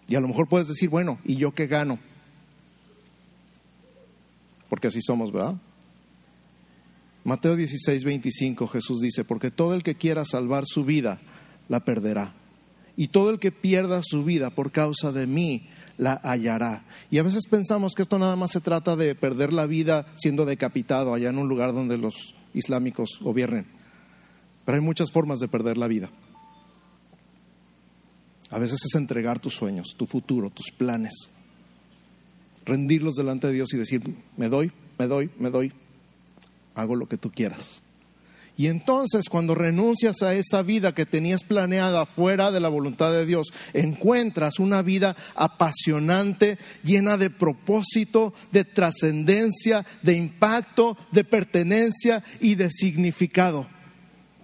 Y 0.08 0.14
a 0.14 0.22
lo 0.22 0.28
mejor 0.28 0.48
puedes 0.48 0.68
decir, 0.68 0.90
bueno, 0.90 1.18
¿y 1.26 1.38
yo 1.38 1.56
qué 1.56 1.66
gano? 1.66 1.98
Porque 4.70 4.90
así 4.90 5.02
somos, 5.02 5.32
¿verdad? 5.32 5.56
Mateo 7.28 7.58
16, 7.58 8.06
25, 8.06 8.68
Jesús 8.68 9.02
dice, 9.02 9.26
porque 9.26 9.52
todo 9.52 9.74
el 9.74 9.84
que 9.84 9.96
quiera 9.96 10.24
salvar 10.24 10.64
su 10.66 10.86
vida, 10.86 11.20
la 11.68 11.82
perderá 11.82 12.34
y 12.96 13.10
todo 13.10 13.32
el 13.32 13.38
que 13.38 13.52
pierda 13.52 14.00
su 14.02 14.24
vida 14.24 14.50
por 14.50 14.72
causa 14.72 15.12
de 15.12 15.28
mí 15.28 15.68
la 15.98 16.22
hallará. 16.24 16.86
Y 17.12 17.18
a 17.18 17.24
veces 17.24 17.44
pensamos 17.50 17.96
que 17.96 18.04
esto 18.04 18.18
nada 18.18 18.38
más 18.38 18.52
se 18.52 18.62
trata 18.62 18.96
de 18.96 19.14
perder 19.14 19.52
la 19.52 19.66
vida 19.66 20.08
siendo 20.16 20.46
decapitado 20.46 21.14
allá 21.14 21.30
en 21.30 21.38
un 21.38 21.50
lugar 21.50 21.74
donde 21.74 21.98
los 21.98 22.34
islámicos 22.54 23.20
gobiernen. 23.20 23.66
Pero 24.64 24.78
hay 24.78 24.82
muchas 24.82 25.12
formas 25.12 25.40
de 25.40 25.50
perder 25.50 25.78
la 25.78 25.90
vida. 25.90 26.10
A 28.52 28.58
veces 28.58 28.80
es 28.86 28.96
entregar 28.96 29.40
tus 29.40 29.54
sueños, 29.54 29.96
tu 29.98 30.06
futuro, 30.06 30.50
tus 30.50 30.72
planes, 30.72 31.30
rendirlos 32.64 33.16
delante 33.16 33.48
de 33.48 33.54
Dios 33.54 33.74
y 33.74 33.78
decir, 33.78 34.02
me 34.38 34.48
doy, 34.48 34.72
me 34.98 35.08
doy, 35.08 35.30
me 35.38 35.50
doy, 35.50 35.74
hago 36.78 36.96
lo 36.96 37.08
que 37.08 37.18
tú 37.18 37.32
quieras. 37.32 37.82
Y 38.58 38.68
entonces 38.68 39.30
cuando 39.30 39.54
renuncias 39.54 40.24
a 40.24 40.34
esa 40.34 40.64
vida 40.64 40.96
que 40.96 41.06
tenías 41.06 41.44
planeada 41.44 42.08
fuera 42.08 42.50
de 42.50 42.60
la 42.60 42.70
voluntad 42.70 43.12
de 43.12 43.28
Dios, 43.28 43.54
encuentras 43.74 44.58
una 44.58 44.82
vida 44.82 45.16
apasionante, 45.36 46.58
llena 46.84 47.18
de 47.18 47.30
propósito, 47.30 48.34
de 48.52 48.66
trascendencia, 48.66 49.86
de 50.02 50.14
impacto, 50.14 50.98
de 51.12 51.24
pertenencia 51.24 52.24
y 52.40 52.56
de 52.56 52.72
significado. 52.72 53.68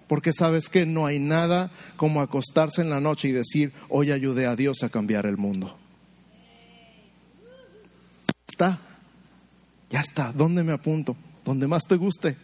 Porque 0.08 0.32
sabes 0.32 0.70
que 0.70 0.86
no 0.86 1.08
hay 1.08 1.18
nada 1.18 1.72
como 1.96 2.22
acostarse 2.22 2.84
en 2.84 2.92
la 2.92 3.00
noche 3.00 3.30
y 3.30 3.32
decir, 3.32 3.74
hoy 3.90 4.12
ayudé 4.12 4.46
a 4.46 4.56
Dios 4.56 4.84
a 4.84 4.90
cambiar 4.90 5.26
el 5.26 5.38
mundo. 5.38 5.76
Está, 8.48 8.80
ya 9.90 10.02
está, 10.02 10.32
¿dónde 10.32 10.64
me 10.64 10.74
apunto? 10.74 11.16
Donde 11.46 11.68
más 11.68 11.84
te 11.84 11.96
guste 11.96 12.38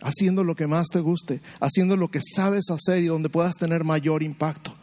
haciendo 0.00 0.44
lo 0.44 0.54
que 0.54 0.66
más 0.66 0.88
te 0.88 1.00
guste, 1.00 1.40
haciendo 1.60 1.96
lo 1.96 2.08
que 2.08 2.20
sabes 2.34 2.70
hacer 2.70 3.02
y 3.02 3.06
donde 3.06 3.28
puedas 3.28 3.56
tener 3.56 3.84
mayor 3.84 4.22
impacto. 4.22 4.74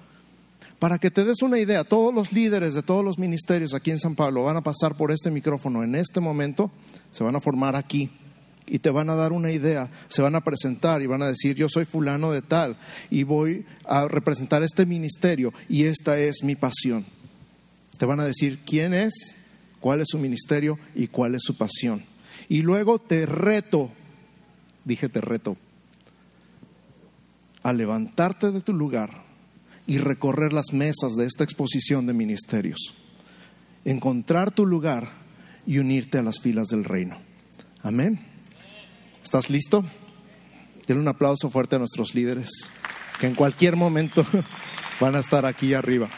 Para 0.79 0.99
que 0.99 1.09
te 1.09 1.23
des 1.23 1.41
una 1.41 1.57
idea, 1.57 1.83
todos 1.83 2.13
los 2.13 2.33
líderes 2.33 2.73
de 2.73 2.83
todos 2.83 3.03
los 3.03 3.17
ministerios 3.17 3.73
aquí 3.73 3.91
en 3.91 3.99
San 3.99 4.15
Pablo 4.15 4.43
van 4.43 4.57
a 4.57 4.63
pasar 4.63 4.95
por 4.95 5.11
este 5.11 5.31
micrófono 5.31 5.83
en 5.83 5.95
este 5.95 6.19
momento, 6.19 6.69
se 7.11 7.23
van 7.23 7.35
a 7.35 7.41
formar 7.41 7.75
aquí 7.75 8.11
y 8.67 8.79
te 8.79 8.89
van 8.89 9.09
a 9.09 9.15
dar 9.15 9.31
una 9.31 9.51
idea, 9.51 9.89
se 10.09 10.21
van 10.21 10.35
a 10.35 10.43
presentar 10.43 11.01
y 11.01 11.07
van 11.07 11.21
a 11.21 11.27
decir, 11.27 11.55
yo 11.55 11.69
soy 11.69 11.85
fulano 11.85 12.31
de 12.31 12.41
tal 12.41 12.77
y 13.09 13.23
voy 13.23 13.65
a 13.85 14.07
representar 14.07 14.63
este 14.63 14.85
ministerio 14.85 15.53
y 15.69 15.85
esta 15.85 16.19
es 16.19 16.43
mi 16.43 16.55
pasión. 16.55 17.05
Te 17.97 18.05
van 18.05 18.19
a 18.19 18.25
decir 18.25 18.59
quién 18.65 18.93
es, 18.93 19.37
cuál 19.79 20.01
es 20.01 20.07
su 20.09 20.19
ministerio 20.19 20.77
y 20.93 21.07
cuál 21.07 21.35
es 21.35 21.41
su 21.43 21.55
pasión. 21.55 22.03
Y 22.49 22.61
luego 22.61 22.99
te 22.99 23.25
reto 23.25 23.91
dije 24.85 25.09
te 25.09 25.19
reto 25.19 25.57
a 27.63 27.73
levantarte 27.73 28.51
de 28.51 28.61
tu 28.61 28.73
lugar 28.73 29.23
y 29.87 29.97
recorrer 29.97 30.53
las 30.53 30.71
mesas 30.71 31.15
de 31.15 31.25
esta 31.25 31.43
exposición 31.43 32.05
de 32.05 32.13
ministerios, 32.13 32.93
encontrar 33.83 34.51
tu 34.51 34.65
lugar 34.65 35.09
y 35.65 35.79
unirte 35.79 36.19
a 36.19 36.23
las 36.23 36.39
filas 36.39 36.67
del 36.67 36.83
reino. 36.83 37.17
Amén. 37.81 38.19
¿Estás 39.23 39.49
listo? 39.49 39.83
Denle 40.87 41.01
un 41.01 41.07
aplauso 41.07 41.49
fuerte 41.49 41.75
a 41.75 41.79
nuestros 41.79 42.13
líderes 42.13 42.49
que 43.19 43.25
en 43.25 43.35
cualquier 43.35 43.75
momento 43.75 44.23
van 44.99 45.15
a 45.15 45.19
estar 45.19 45.45
aquí 45.45 45.73
arriba. 45.73 46.09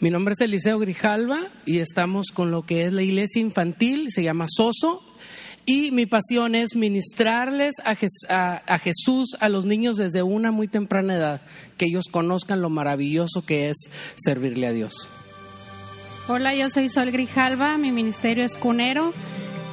Mi 0.00 0.10
nombre 0.10 0.34
es 0.34 0.40
Eliseo 0.40 0.78
Grijalva 0.78 1.40
y 1.66 1.78
estamos 1.78 2.28
con 2.32 2.52
lo 2.52 2.62
que 2.62 2.86
es 2.86 2.92
la 2.92 3.02
iglesia 3.02 3.42
infantil, 3.42 4.10
se 4.10 4.22
llama 4.22 4.46
Soso. 4.48 5.02
Y 5.66 5.90
mi 5.90 6.06
pasión 6.06 6.54
es 6.54 6.76
ministrarles 6.76 7.74
a, 7.84 8.78
Jesús 8.78 9.36
a 9.40 9.48
los 9.48 9.64
niños 9.64 9.96
desde 9.96 10.22
una 10.22 10.52
muy 10.52 10.68
temprana 10.68 11.16
edad, 11.16 11.42
que 11.76 11.86
ellos 11.86 12.04
conozcan 12.12 12.62
lo 12.62 12.70
maravilloso 12.70 13.42
que 13.44 13.70
es 13.70 13.76
servirle 14.16 14.68
a 14.68 14.72
Dios. 14.72 15.08
Hola, 16.28 16.54
yo 16.54 16.70
soy 16.70 16.88
Sol 16.88 17.10
Grijalva, 17.10 17.76
mi 17.76 17.90
ministerio 17.90 18.44
es 18.44 18.56
cunero 18.56 19.12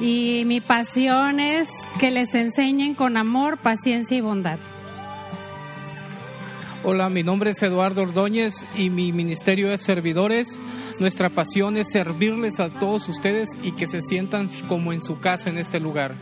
y 0.00 0.42
mi 0.44 0.60
pasión 0.60 1.38
es 1.38 1.68
que 2.00 2.10
les 2.10 2.34
enseñen 2.34 2.94
con 2.94 3.16
amor, 3.16 3.58
paciencia 3.62 4.16
y 4.16 4.22
bondad. 4.22 4.58
Hola, 6.88 7.08
mi 7.08 7.24
nombre 7.24 7.50
es 7.50 7.60
Eduardo 7.64 8.02
Ordóñez 8.02 8.64
y 8.76 8.90
mi 8.90 9.12
ministerio 9.12 9.72
es 9.72 9.80
Servidores. 9.80 10.56
Nuestra 11.00 11.30
pasión 11.30 11.76
es 11.76 11.88
servirles 11.90 12.60
a 12.60 12.68
todos 12.68 13.08
ustedes 13.08 13.48
y 13.60 13.72
que 13.72 13.88
se 13.88 14.00
sientan 14.00 14.48
como 14.68 14.92
en 14.92 15.02
su 15.02 15.18
casa 15.18 15.50
en 15.50 15.58
este 15.58 15.80
lugar. 15.80 16.14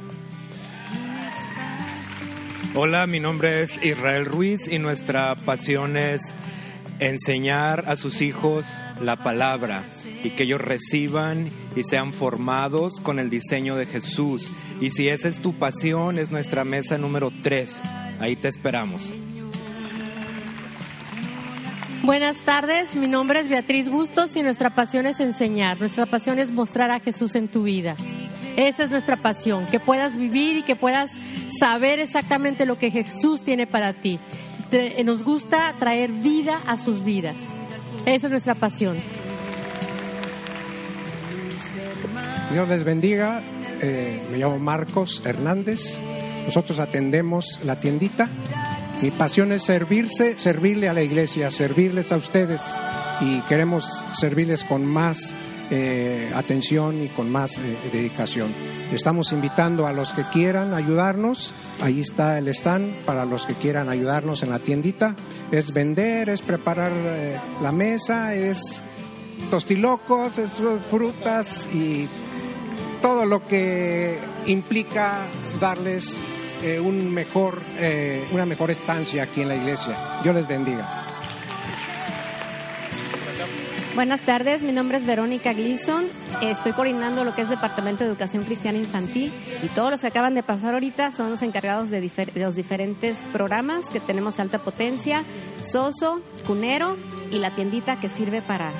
Hola, 2.75 3.07
mi 3.07 3.21
nombre 3.21 3.63
es 3.63 3.79
Israel 3.85 4.25
Ruiz 4.25 4.67
y 4.67 4.79
nuestra 4.79 5.37
pasión 5.37 5.99
es 5.99 6.33
enseñar 6.99 7.85
a 7.87 7.97
sus 7.97 8.23
hijos 8.23 8.65
la 9.03 9.17
palabra 9.17 9.83
y 10.23 10.31
que 10.31 10.45
ellos 10.45 10.63
reciban 10.63 11.47
y 11.77 11.85
sean 11.85 12.15
formados 12.15 13.01
con 13.03 13.19
el 13.19 13.29
diseño 13.29 13.77
de 13.77 13.85
Jesús. 13.85 14.49
Y 14.81 14.93
si 14.93 15.11
esa 15.11 15.29
es 15.29 15.41
tu 15.41 15.53
pasión, 15.53 16.17
es 16.17 16.31
nuestra 16.31 16.65
mesa 16.65 16.97
número 16.97 17.31
3. 17.43 17.83
Ahí 18.19 18.35
te 18.35 18.49
esperamos. 18.49 19.13
Buenas 22.05 22.37
tardes, 22.45 22.95
mi 22.97 23.09
nombre 23.09 23.41
es 23.41 23.49
Beatriz 23.49 23.89
Bustos 23.89 24.37
y 24.37 24.43
nuestra 24.43 24.69
pasión 24.69 25.07
es 25.07 25.21
enseñar, 25.21 25.81
nuestra 25.81 26.05
pasión 26.05 26.39
es 26.39 26.51
mostrar 26.51 26.91
a 26.91 27.01
Jesús 27.01 27.35
en 27.35 27.49
tu 27.49 27.63
vida. 27.63 27.97
Esa 28.57 28.83
es 28.83 28.91
nuestra 28.91 29.17
pasión, 29.17 29.65
que 29.65 29.81
puedas 29.81 30.15
vivir 30.15 30.59
y 30.59 30.63
que 30.65 30.77
puedas 30.77 31.13
saber 31.59 32.01
exactamente 32.01 32.67
lo 32.67 32.77
que 32.77 32.91
Jesús 32.91 33.41
tiene 33.41 33.67
para 33.67 33.95
ti. 33.95 34.21
Nos 35.03 35.25
gusta 35.25 35.73
traer 35.79 36.13
vida 36.13 36.61
a 36.67 36.77
sus 36.77 37.05
vidas. 37.05 37.37
Esa 38.05 38.27
es 38.27 38.31
nuestra 38.31 38.55
pasión. 38.55 38.99
Dios 42.53 42.69
les 42.69 42.85
bendiga. 42.85 43.41
Eh, 43.81 44.27
me 44.31 44.37
llamo 44.37 44.59
Marcos 44.59 45.23
Hernández. 45.25 45.99
Nosotros 46.45 46.79
atendemos 46.81 47.61
la 47.65 47.77
tiendita. 47.77 48.29
Mi 49.03 49.11
pasión 49.11 49.53
es 49.53 49.65
servirse, 49.65 50.39
servirle 50.39 50.89
a 50.89 50.93
la 50.93 51.03
iglesia, 51.03 51.51
servirles 51.51 52.13
a 52.13 52.17
ustedes 52.17 52.63
y 53.21 53.41
queremos 53.43 54.05
servirles 54.13 54.65
con 54.65 54.87
más 54.87 55.35
eh, 55.71 56.31
atención 56.35 57.03
y 57.03 57.09
con 57.09 57.31
más 57.31 57.59
eh, 57.59 57.77
dedicación. 57.93 58.49
Estamos 58.93 59.33
invitando 59.33 59.87
a 59.87 59.93
los 59.93 60.13
que 60.13 60.23
quieran 60.25 60.75
ayudarnos. 60.75 61.55
Ahí 61.81 62.01
está 62.01 62.39
el 62.39 62.49
stand 62.49 62.93
para 63.05 63.25
los 63.25 63.47
que 63.47 63.55
quieran 63.55 63.89
ayudarnos 63.89 64.43
en 64.43 64.51
la 64.51 64.59
tiendita. 64.59 65.15
Es 65.51 65.73
vender, 65.73 66.29
es 66.29 66.43
preparar 66.43 66.93
la 67.63 67.73
mesa, 67.73 68.35
es 68.35 68.81
tostilocos, 69.51 70.39
es 70.39 70.63
frutas 70.91 71.69
y 71.73 72.09
todo 73.03 73.27
lo 73.27 73.47
que 73.47 74.19
implica 74.47 75.27
darles 75.61 76.17
eh, 76.65 76.81
un 76.81 77.13
mejor, 77.13 77.61
eh, 77.79 78.27
una 78.33 78.47
mejor 78.47 78.71
estancia 78.71 79.25
aquí 79.25 79.43
en 79.43 79.49
la 79.49 79.57
iglesia. 79.57 79.95
Dios 80.23 80.35
les 80.35 80.49
bendiga. 80.49 81.05
Buenas 83.95 84.21
tardes, 84.23 84.63
mi 84.63 84.73
nombre 84.73 84.97
es 84.99 85.07
Verónica 85.07 85.53
Gleason. 85.53 86.07
Estoy 86.43 86.73
coordinando 86.73 87.23
lo 87.23 87.35
que 87.35 87.43
es 87.43 87.51
Departamento 87.51 88.03
de 88.03 88.11
Educación 88.11 88.43
Cristiana 88.43 88.79
Infantil 88.79 89.31
y 89.63 89.69
todos 89.69 89.91
los 89.91 90.01
que 90.01 90.07
acaban 90.09 90.35
de 90.35 90.43
pasar 90.43 90.75
ahorita 90.75 91.13
son 91.13 91.31
los 91.31 91.43
encargados 91.43 91.91
de, 91.91 92.01
de 92.01 92.41
los 92.41 92.57
diferentes 92.57 93.19
programas 93.33 93.85
que 93.87 94.01
tenemos 94.01 94.41
alta 94.41 94.59
potencia, 94.59 95.23
Soso, 95.63 96.23
Cunero 96.47 96.97
y 97.31 97.39
la 97.39 97.55
tiendita 97.55 98.01
que 98.01 98.09
sirve 98.09 98.43
para 98.43 98.73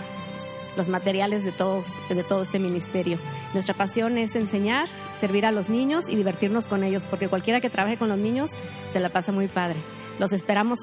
los 0.77 0.89
materiales 0.89 1.45
de, 1.45 1.53
todos, 1.53 1.87
de 2.09 2.23
todo 2.25 2.43
este 2.43 2.59
ministerio. 2.59 3.19
Nuestra 3.53 3.75
pasión 3.75 4.19
es 4.19 4.35
enseñar, 4.35 4.89
servir 5.19 5.47
a 5.47 5.53
los 5.53 5.69
niños 5.69 6.09
y 6.09 6.17
divertirnos 6.17 6.67
con 6.67 6.85
ellos, 6.85 7.05
porque 7.09 7.29
cualquiera 7.29 7.61
que 7.61 7.71
trabaje 7.71 7.97
con 7.97 8.09
los 8.09 8.19
niños 8.19 8.51
se 8.91 9.01
la 9.01 9.11
pasa 9.11 9.33
muy 9.33 9.49
padre. 9.49 9.77
Los 10.19 10.33
esperamos 10.33 10.79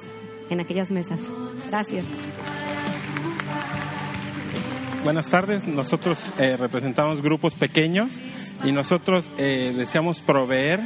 en 0.50 0.60
aquellas 0.60 0.90
mesas. 0.90 1.20
Gracias. 1.68 2.04
Buenas 5.04 5.30
tardes, 5.30 5.66
nosotros 5.66 6.30
eh, 6.38 6.56
representamos 6.56 7.22
grupos 7.22 7.54
pequeños 7.54 8.20
y 8.64 8.70
nosotros 8.70 9.30
eh, 9.36 9.74
deseamos 9.76 10.20
proveer 10.20 10.80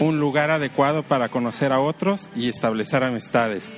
un 0.00 0.18
lugar 0.18 0.50
adecuado 0.50 1.04
para 1.04 1.28
conocer 1.28 1.72
a 1.72 1.78
otros 1.78 2.28
y 2.34 2.48
establecer 2.48 3.04
amistades. 3.04 3.76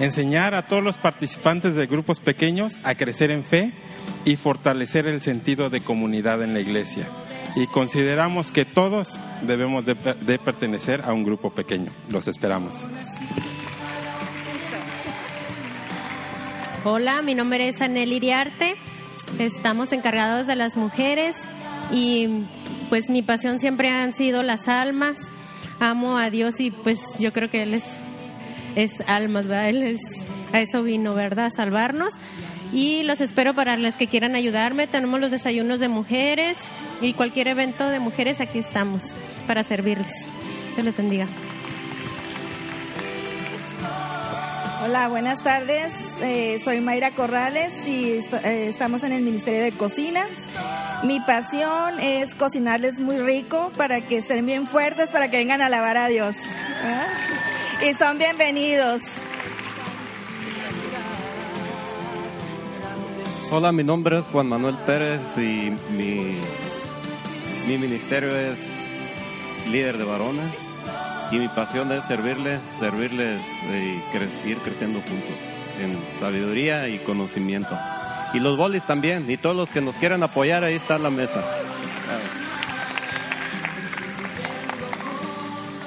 Enseñar 0.00 0.54
a 0.54 0.66
todos 0.66 0.82
los 0.82 0.98
participantes 0.98 1.74
de 1.76 1.86
grupos 1.86 2.20
pequeños 2.20 2.78
a 2.82 2.94
crecer 2.94 3.30
en 3.30 3.42
fe 3.42 3.72
y 4.24 4.36
fortalecer 4.36 5.06
el 5.06 5.20
sentido 5.20 5.70
de 5.70 5.80
comunidad 5.80 6.42
en 6.42 6.54
la 6.54 6.60
iglesia. 6.60 7.06
Y 7.54 7.66
consideramos 7.66 8.50
que 8.50 8.64
todos 8.64 9.18
debemos 9.42 9.84
de, 9.84 9.94
pertenecer 10.38 11.02
a 11.04 11.12
un 11.12 11.24
grupo 11.24 11.50
pequeño. 11.50 11.90
Los 12.08 12.26
esperamos. 12.26 12.86
Hola, 16.84 17.22
mi 17.22 17.34
nombre 17.34 17.68
es 17.68 17.80
Anel 17.80 18.12
Iriarte. 18.12 18.76
Estamos 19.38 19.92
encargados 19.92 20.46
de 20.46 20.56
las 20.56 20.76
mujeres 20.76 21.36
y 21.90 22.46
pues 22.88 23.10
mi 23.10 23.22
pasión 23.22 23.58
siempre 23.58 23.90
han 23.90 24.12
sido 24.12 24.42
las 24.42 24.68
almas. 24.68 25.18
Amo 25.78 26.16
a 26.16 26.30
Dios 26.30 26.58
y 26.60 26.70
pues 26.70 27.00
yo 27.18 27.32
creo 27.32 27.50
que 27.50 27.62
Él 27.62 27.74
es, 27.74 27.84
es 28.76 29.02
almas, 29.06 29.46
¿verdad? 29.46 29.68
Él 29.68 29.82
es, 29.82 30.00
a 30.52 30.60
eso 30.60 30.82
vino, 30.82 31.14
¿verdad? 31.14 31.50
Salvarnos 31.54 32.14
y 32.72 33.02
los 33.02 33.20
espero 33.20 33.54
para 33.54 33.76
las 33.76 33.96
que 33.96 34.06
quieran 34.06 34.34
ayudarme. 34.34 34.86
Tenemos 34.86 35.20
los 35.20 35.30
desayunos 35.30 35.78
de 35.78 35.88
mujeres 35.88 36.58
y 37.00 37.12
cualquier 37.12 37.48
evento 37.48 37.88
de 37.88 38.00
mujeres, 38.00 38.40
aquí 38.40 38.58
estamos 38.58 39.02
para 39.46 39.62
servirles. 39.62 40.12
Dios 40.74 40.84
les 40.84 40.96
bendiga. 40.96 41.26
Hola, 44.84 45.06
buenas 45.08 45.42
tardes. 45.44 45.92
Eh, 46.22 46.60
soy 46.64 46.80
Mayra 46.80 47.12
Corrales 47.12 47.72
y 47.86 48.18
eh, 48.44 48.68
estamos 48.68 49.04
en 49.04 49.12
el 49.12 49.22
Ministerio 49.22 49.62
de 49.62 49.70
Cocina. 49.72 50.24
Mi 51.04 51.20
pasión 51.20 52.00
es 52.00 52.34
cocinarles 52.34 52.98
muy 52.98 53.18
rico 53.18 53.70
para 53.76 54.00
que 54.00 54.18
estén 54.18 54.44
bien 54.44 54.66
fuertes, 54.66 55.08
para 55.10 55.30
que 55.30 55.36
vengan 55.36 55.62
a 55.62 55.66
alabar 55.66 55.96
a 55.96 56.08
Dios. 56.08 56.34
Y 57.88 57.94
son 57.94 58.18
bienvenidos. 58.18 59.00
Hola, 63.54 63.70
mi 63.70 63.84
nombre 63.84 64.18
es 64.18 64.24
Juan 64.32 64.48
Manuel 64.48 64.76
Pérez 64.86 65.20
y 65.36 65.70
mi, 65.94 66.38
mi 67.68 67.76
ministerio 67.76 68.34
es 68.34 68.58
líder 69.70 69.98
de 69.98 70.04
varones 70.04 70.54
y 71.30 71.36
mi 71.36 71.48
pasión 71.48 71.92
es 71.92 72.02
servirles, 72.06 72.62
servirles 72.80 73.42
y 73.70 74.48
ir 74.48 74.56
creciendo 74.56 75.00
juntos 75.02 75.36
en 75.82 75.98
sabiduría 76.18 76.88
y 76.88 76.96
conocimiento. 77.00 77.78
Y 78.32 78.40
los 78.40 78.56
bolis 78.56 78.86
también, 78.86 79.30
y 79.30 79.36
todos 79.36 79.54
los 79.54 79.70
que 79.70 79.82
nos 79.82 79.98
quieran 79.98 80.22
apoyar, 80.22 80.64
ahí 80.64 80.72
está 80.72 80.98
la 80.98 81.10
mesa. 81.10 81.44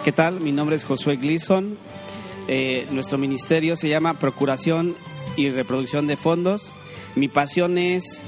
¿Qué 0.04 0.12
tal? 0.12 0.40
Mi 0.40 0.52
nombre 0.52 0.76
es 0.76 0.84
Josué 0.84 1.16
Gleason. 1.16 1.80
Eh, 2.48 2.86
nuestro 2.92 3.18
ministerio 3.18 3.76
se 3.76 3.90
llama 3.90 4.20
Procuración 4.20 4.96
y 5.36 5.50
Reproducción 5.50 6.06
de 6.06 6.16
Fondos 6.16 6.72
mi 7.16 7.28
pasión 7.28 7.78
es 7.78 8.22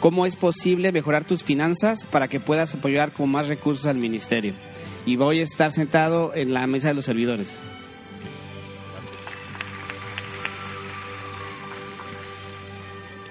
cómo 0.00 0.26
es 0.26 0.36
posible 0.36 0.92
mejorar 0.92 1.24
tus 1.24 1.42
finanzas 1.42 2.06
para 2.06 2.28
que 2.28 2.40
puedas 2.40 2.74
apoyar 2.74 3.12
con 3.12 3.30
más 3.30 3.48
recursos 3.48 3.86
al 3.86 3.96
ministerio. 3.96 4.54
Y 5.06 5.16
voy 5.16 5.40
a 5.40 5.44
estar 5.44 5.72
sentado 5.72 6.34
en 6.34 6.52
la 6.52 6.66
mesa 6.66 6.88
de 6.88 6.94
los 6.94 7.06
servidores. 7.06 7.56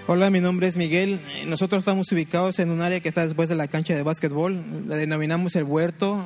Hola, 0.10 0.30
mi 0.30 0.40
nombre 0.40 0.68
es 0.68 0.78
Miguel. 0.78 1.22
Nosotros 1.48 1.80
estamos 1.80 2.12
ubicados 2.14 2.60
en 2.60 2.72
un 2.72 2.82
área 2.82 3.02
que 3.02 3.10
está 3.10 3.26
después 3.26 3.50
de 3.50 3.56
la 3.56 3.68
cancha 3.68 3.94
de 3.94 4.04
básquetbol. 4.04 4.88
La 4.88 4.96
denominamos 4.96 5.56
el 5.58 5.66
huerto. 5.66 6.26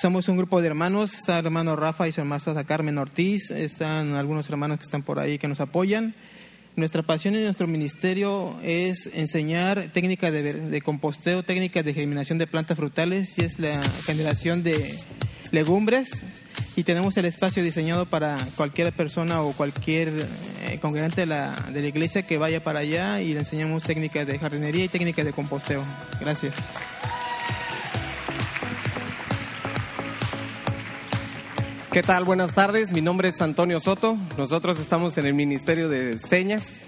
Somos 0.00 0.28
un 0.28 0.36
grupo 0.36 0.60
de 0.62 0.68
hermanos. 0.68 1.12
Está 1.12 1.40
el 1.40 1.46
hermano 1.46 1.74
Rafa 1.74 2.06
y 2.06 2.12
su 2.12 2.20
hermana 2.20 2.64
Carmen 2.64 2.98
Ortiz. 2.98 3.50
Están 3.50 4.14
algunos 4.14 4.48
hermanos 4.48 4.78
que 4.78 4.84
están 4.84 5.02
por 5.02 5.18
ahí 5.18 5.38
que 5.38 5.48
nos 5.48 5.60
apoyan. 5.60 6.14
Nuestra 6.74 7.02
pasión 7.02 7.34
en 7.34 7.44
nuestro 7.44 7.66
ministerio 7.66 8.56
es 8.62 9.10
enseñar 9.12 9.90
técnicas 9.92 10.32
de, 10.32 10.80
composteo, 10.82 11.42
técnicas 11.42 11.84
de 11.84 11.92
germinación 11.92 12.38
de 12.38 12.46
plantas 12.46 12.78
frutales 12.78 13.38
y 13.38 13.44
es 13.44 13.58
la 13.58 13.82
generación 14.06 14.62
de 14.62 14.98
legumbres 15.50 16.22
y 16.74 16.84
tenemos 16.84 17.14
el 17.18 17.26
espacio 17.26 17.62
diseñado 17.62 18.06
para 18.06 18.38
cualquier 18.56 18.90
persona 18.94 19.42
o 19.42 19.52
cualquier 19.52 20.08
eh, 20.08 20.78
congregante 20.80 21.20
de 21.22 21.26
la, 21.26 21.54
de 21.72 21.82
la 21.82 21.88
iglesia 21.88 22.22
que 22.22 22.38
vaya 22.38 22.64
para 22.64 22.78
allá 22.78 23.20
y 23.20 23.34
le 23.34 23.40
enseñamos 23.40 23.82
técnicas 23.82 24.26
de 24.26 24.38
jardinería 24.38 24.86
y 24.86 24.88
técnicas 24.88 25.26
de 25.26 25.34
composteo. 25.34 25.84
Gracias. 26.20 26.54
¿Qué 31.92 32.02
tal? 32.02 32.24
Buenas 32.24 32.54
tardes, 32.54 32.90
mi 32.90 33.02
nombre 33.02 33.28
es 33.28 33.42
Antonio 33.42 33.78
Soto, 33.78 34.16
nosotros 34.38 34.80
estamos 34.80 35.18
en 35.18 35.26
el 35.26 35.34
Ministerio 35.34 35.90
de 35.90 36.18
Señas 36.18 36.78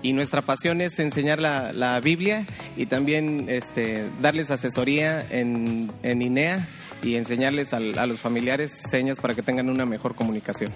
y 0.00 0.14
nuestra 0.14 0.40
pasión 0.40 0.80
es 0.80 0.98
enseñar 0.98 1.38
la, 1.38 2.00
Biblia 2.02 2.46
y 2.74 2.86
también 2.86 3.44
este, 3.50 4.08
darles 4.22 4.50
asesoría 4.50 5.22
en, 5.28 5.92
INEA 6.02 6.66
y 7.02 7.16
enseñarles 7.16 7.74
a 7.74 7.78
los 7.80 8.20
familiares 8.20 8.72
señas 8.72 9.20
para 9.20 9.34
que 9.34 9.42
tengan 9.42 9.68
una 9.68 9.84
mejor 9.84 10.14
comunicación. 10.14 10.72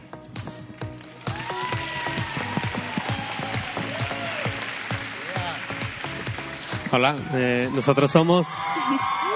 Hola, 6.93 7.17
eh, 7.33 7.71
nosotros 7.75 8.11
somos 8.11 8.47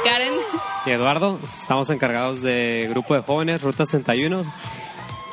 Karen 0.05 0.35
y 0.87 0.91
Eduardo, 0.91 1.39
estamos 1.45 1.91
encargados 1.91 2.41
de 2.43 2.87
grupo 2.91 3.15
de 3.15 3.23
jóvenes, 3.23 3.63
Ruta 3.63 3.85
61. 3.87 4.45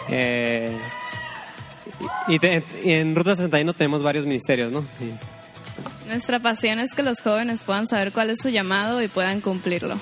Eh, 0.09 0.77
y, 2.27 2.39
te- 2.39 2.63
y 2.83 2.91
en 2.93 3.15
Ruta 3.15 3.35
61 3.35 3.73
tenemos 3.73 4.03
varios 4.03 4.25
ministerios, 4.25 4.71
¿no? 4.71 4.79
Y- 5.01 6.07
Nuestra 6.07 6.39
pasión 6.39 6.79
es 6.79 6.93
que 6.93 7.03
los 7.03 7.21
jóvenes 7.21 7.62
puedan 7.65 7.88
saber 7.88 8.12
cuál 8.12 8.29
es 8.31 8.39
su 8.39 8.49
llamado 8.49 9.01
y 9.01 9.07
puedan 9.07 9.41
cumplirlo. 9.41 9.97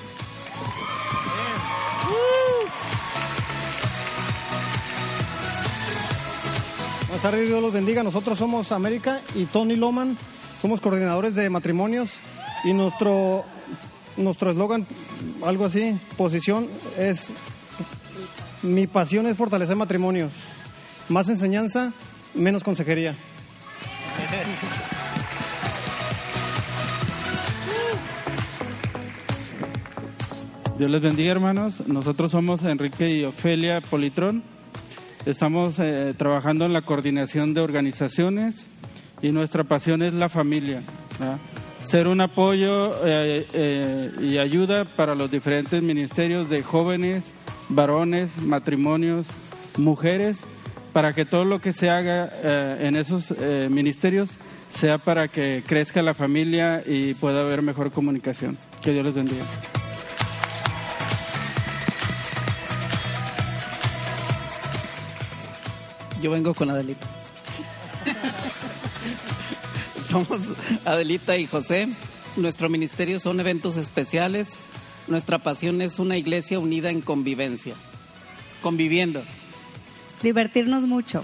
Buenas 7.08 7.22
tardes, 7.22 7.48
Dios 7.48 7.62
los 7.62 7.74
bendiga. 7.74 8.04
Nosotros 8.04 8.38
somos 8.38 8.72
América 8.72 9.20
y 9.36 9.46
Tony 9.46 9.76
Loman, 9.76 10.18
somos 10.62 10.82
coordinadores 10.82 11.36
de 11.36 11.50
matrimonios 11.50 12.12
y 12.64 12.74
nuestro 12.74 13.46
nuestro 14.18 14.52
eslogan, 14.52 14.86
algo 15.46 15.66
así, 15.66 15.96
posición 16.18 16.68
es 16.98 17.32
mi 18.64 18.88
pasión 18.88 19.28
es 19.28 19.38
fortalecer 19.38 19.76
matrimonios. 19.76 20.32
Más 21.10 21.30
enseñanza, 21.30 21.94
menos 22.34 22.64
consejería. 22.64 23.16
Dios 30.78 30.92
les 30.92 31.02
bendiga, 31.02 31.32
hermanos. 31.32 31.84
Nosotros 31.88 32.32
somos 32.32 32.64
Enrique 32.64 33.10
y 33.10 33.24
Ofelia 33.24 33.82
Politrón. 33.82 34.44
Estamos 35.26 35.80
eh, 35.80 36.14
trabajando 36.16 36.66
en 36.66 36.74
la 36.74 36.82
coordinación 36.82 37.54
de 37.54 37.62
organizaciones 37.62 38.68
y 39.22 39.32
nuestra 39.32 39.64
pasión 39.64 40.02
es 40.02 40.14
la 40.14 40.30
familia. 40.30 40.84
Ser 41.88 42.10
un 42.10 42.20
apoyo 42.20 42.92
eh, 43.06 43.48
eh, 43.54 44.12
y 44.20 44.38
ayuda 44.40 44.84
para 44.84 45.16
los 45.16 45.32
diferentes 45.32 45.82
ministerios 45.82 46.50
de 46.50 46.62
jóvenes, 46.62 47.32
varones, 47.70 48.38
matrimonios, 48.42 49.26
mujeres, 49.78 50.40
para 50.92 51.14
que 51.14 51.24
todo 51.24 51.46
lo 51.46 51.60
que 51.60 51.72
se 51.72 51.90
haga 51.90 52.30
eh, 52.44 52.88
en 52.88 52.98
esos 52.98 53.34
eh, 53.40 53.70
ministerios 53.72 54.32
sea 54.68 54.98
para 54.98 55.30
que 55.30 55.64
crezca 55.66 56.02
la 56.02 56.14
familia 56.14 56.84
y 56.86 57.14
pueda 57.14 57.40
haber 57.40 57.62
mejor 57.62 57.90
comunicación. 57.90 58.58
Que 58.84 58.92
Dios 58.92 59.06
les 59.06 59.14
bendiga. 59.14 59.46
Yo 66.22 66.32
vengo 66.32 66.54
con 66.54 66.70
Adelita. 66.70 67.08
Somos 70.26 70.40
Adelita 70.86 71.38
y 71.38 71.46
José. 71.46 71.88
Nuestro 72.38 72.70
ministerio 72.70 73.20
son 73.20 73.40
eventos 73.40 73.78
especiales. 73.78 74.48
Nuestra 75.08 75.38
pasión 75.38 75.82
es 75.82 76.00
una 76.00 76.18
iglesia 76.18 76.60
unida 76.60 76.90
en 76.90 77.02
convivencia. 77.02 77.76
Conviviendo. 78.64 79.22
Divertirnos 80.24 80.84
mucho. 80.84 81.24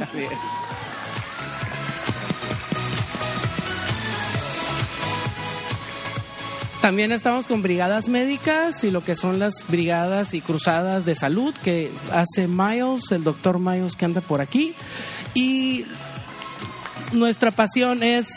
Así 0.00 0.20
es. 0.20 0.30
También 6.80 7.12
estamos 7.12 7.44
con 7.46 7.60
brigadas 7.60 8.08
médicas 8.08 8.84
y 8.84 8.90
lo 8.90 9.04
que 9.04 9.16
son 9.16 9.38
las 9.38 9.66
brigadas 9.68 10.32
y 10.32 10.40
cruzadas 10.40 11.04
de 11.04 11.14
salud 11.14 11.54
que 11.62 11.90
hace 12.10 12.48
Miles, 12.48 13.12
el 13.12 13.22
doctor 13.22 13.58
Miles 13.58 13.96
que 13.96 14.06
anda 14.06 14.22
por 14.22 14.40
aquí. 14.40 14.74
Y 15.34 15.84
nuestra 17.12 17.50
pasión 17.50 18.02
es 18.02 18.28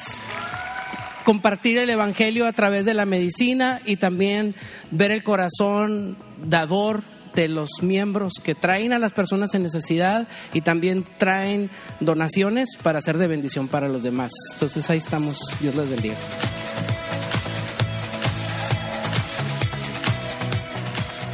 compartir 1.23 1.77
el 1.77 1.89
Evangelio 1.89 2.47
a 2.47 2.53
través 2.53 2.85
de 2.85 2.93
la 2.93 3.05
medicina 3.05 3.81
y 3.85 3.97
también 3.97 4.55
ver 4.91 5.11
el 5.11 5.23
corazón 5.23 6.17
dador 6.43 7.01
de 7.35 7.47
los 7.47 7.81
miembros 7.81 8.33
que 8.43 8.55
traen 8.55 8.93
a 8.93 8.99
las 8.99 9.11
personas 9.11 9.53
en 9.55 9.63
necesidad 9.63 10.27
y 10.53 10.61
también 10.61 11.05
traen 11.17 11.69
donaciones 11.99 12.77
para 12.81 13.01
ser 13.01 13.17
de 13.17 13.27
bendición 13.27 13.67
para 13.67 13.87
los 13.87 14.03
demás. 14.03 14.31
Entonces 14.53 14.89
ahí 14.89 14.99
estamos. 14.99 15.39
Dios 15.59 15.75
les 15.75 15.89
bendiga. 15.89 16.15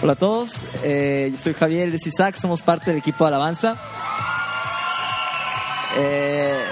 Hola 0.01 0.13
a 0.13 0.15
todos, 0.15 0.51
eh, 0.83 1.29
yo 1.33 1.37
soy 1.37 1.53
Javier 1.53 1.91
de 1.91 1.97
Isaac, 1.97 2.37
somos 2.37 2.61
parte 2.61 2.89
del 2.89 2.99
equipo 2.99 3.25
Alabanza. 3.25 3.77
Eh, 5.97 6.63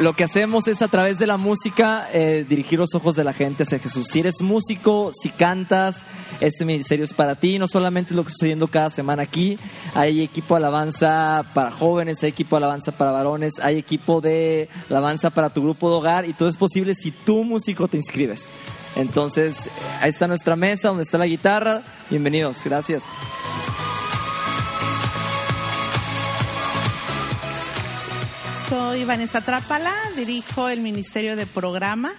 lo 0.00 0.12
que 0.12 0.24
hacemos 0.24 0.68
es 0.68 0.82
a 0.82 0.88
través 0.88 1.18
de 1.18 1.26
la 1.26 1.36
música 1.36 2.08
eh, 2.12 2.44
dirigir 2.48 2.78
los 2.78 2.94
ojos 2.94 3.16
de 3.16 3.24
la 3.24 3.32
gente 3.32 3.62
hacia 3.62 3.78
Jesús. 3.78 4.08
Si 4.08 4.20
eres 4.20 4.40
músico, 4.42 5.12
si 5.14 5.30
cantas, 5.30 6.02
este 6.40 6.64
ministerio 6.64 7.04
es 7.04 7.14
para 7.14 7.34
ti, 7.34 7.58
no 7.58 7.66
solamente 7.66 8.14
lo 8.14 8.22
que 8.22 8.28
está 8.28 8.40
sucediendo 8.40 8.68
cada 8.68 8.90
semana 8.90 9.22
aquí, 9.22 9.58
hay 9.94 10.22
equipo 10.22 10.56
alabanza 10.56 11.44
para 11.54 11.70
jóvenes, 11.70 12.22
hay 12.22 12.30
equipo 12.30 12.56
alabanza 12.56 12.92
para 12.92 13.10
varones, 13.10 13.58
hay 13.60 13.78
equipo 13.78 14.20
de 14.20 14.68
alabanza 14.90 15.30
para 15.30 15.50
tu 15.50 15.62
grupo 15.62 15.88
de 15.90 15.96
hogar 15.96 16.28
y 16.28 16.34
todo 16.34 16.48
es 16.48 16.56
posible 16.56 16.94
si 16.94 17.10
tú 17.10 17.44
músico 17.44 17.88
te 17.88 17.96
inscribes. 17.96 18.46
Entonces, 18.96 19.68
ahí 20.00 20.10
está 20.10 20.26
nuestra 20.26 20.56
mesa, 20.56 20.88
donde 20.88 21.02
está 21.02 21.18
la 21.18 21.26
guitarra. 21.26 21.82
Bienvenidos, 22.10 22.62
gracias. 22.64 23.04
Soy 28.68 29.04
Vanessa 29.04 29.40
Trápala, 29.42 29.92
dirijo 30.16 30.68
el 30.68 30.80
Ministerio 30.80 31.36
de 31.36 31.46
Programa 31.46 32.12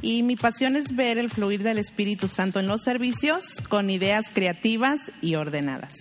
y 0.00 0.22
mi 0.22 0.34
pasión 0.34 0.76
es 0.76 0.96
ver 0.96 1.18
el 1.18 1.28
fluir 1.28 1.62
del 1.62 1.76
Espíritu 1.76 2.26
Santo 2.26 2.58
en 2.58 2.66
los 2.66 2.82
servicios 2.82 3.44
con 3.68 3.90
ideas 3.90 4.24
creativas 4.32 5.00
y 5.20 5.34
ordenadas. 5.34 5.92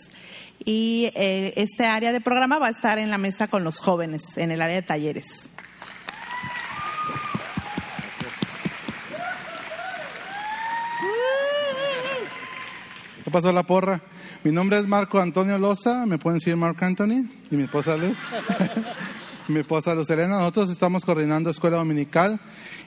Y 0.63 1.11
eh, 1.15 1.53
este 1.57 1.85
área 1.85 2.13
de 2.13 2.21
programa 2.21 2.59
va 2.59 2.67
a 2.67 2.69
estar 2.69 2.97
en 2.97 3.09
la 3.09 3.17
mesa 3.17 3.49
con 3.49 3.65
los 3.65 3.79
jóvenes, 3.79 4.21
en 4.37 4.51
el 4.51 4.61
área 4.61 4.75
de 4.75 4.83
talleres. 4.83 5.25
¿Qué 13.25 13.31
pasó 13.31 13.51
la 13.51 13.63
porra? 13.63 14.01
Mi 14.45 14.51
nombre 14.53 14.77
es 14.79 14.87
Marco 14.87 15.19
Antonio 15.19 15.57
Loza, 15.57 16.05
me 16.05 16.17
pueden 16.19 16.39
decir 16.39 16.55
Mark 16.55 16.81
Anthony, 16.81 17.29
y 17.51 17.55
mi 17.57 17.63
esposa 17.63 17.97
Luz. 17.97 18.17
Mi 19.47 19.59
esposa 19.59 19.93
Luz 19.93 20.09
Elena. 20.09 20.39
Nosotros 20.39 20.69
estamos 20.69 21.05
coordinando 21.05 21.49
escuela 21.49 21.77
dominical 21.77 22.39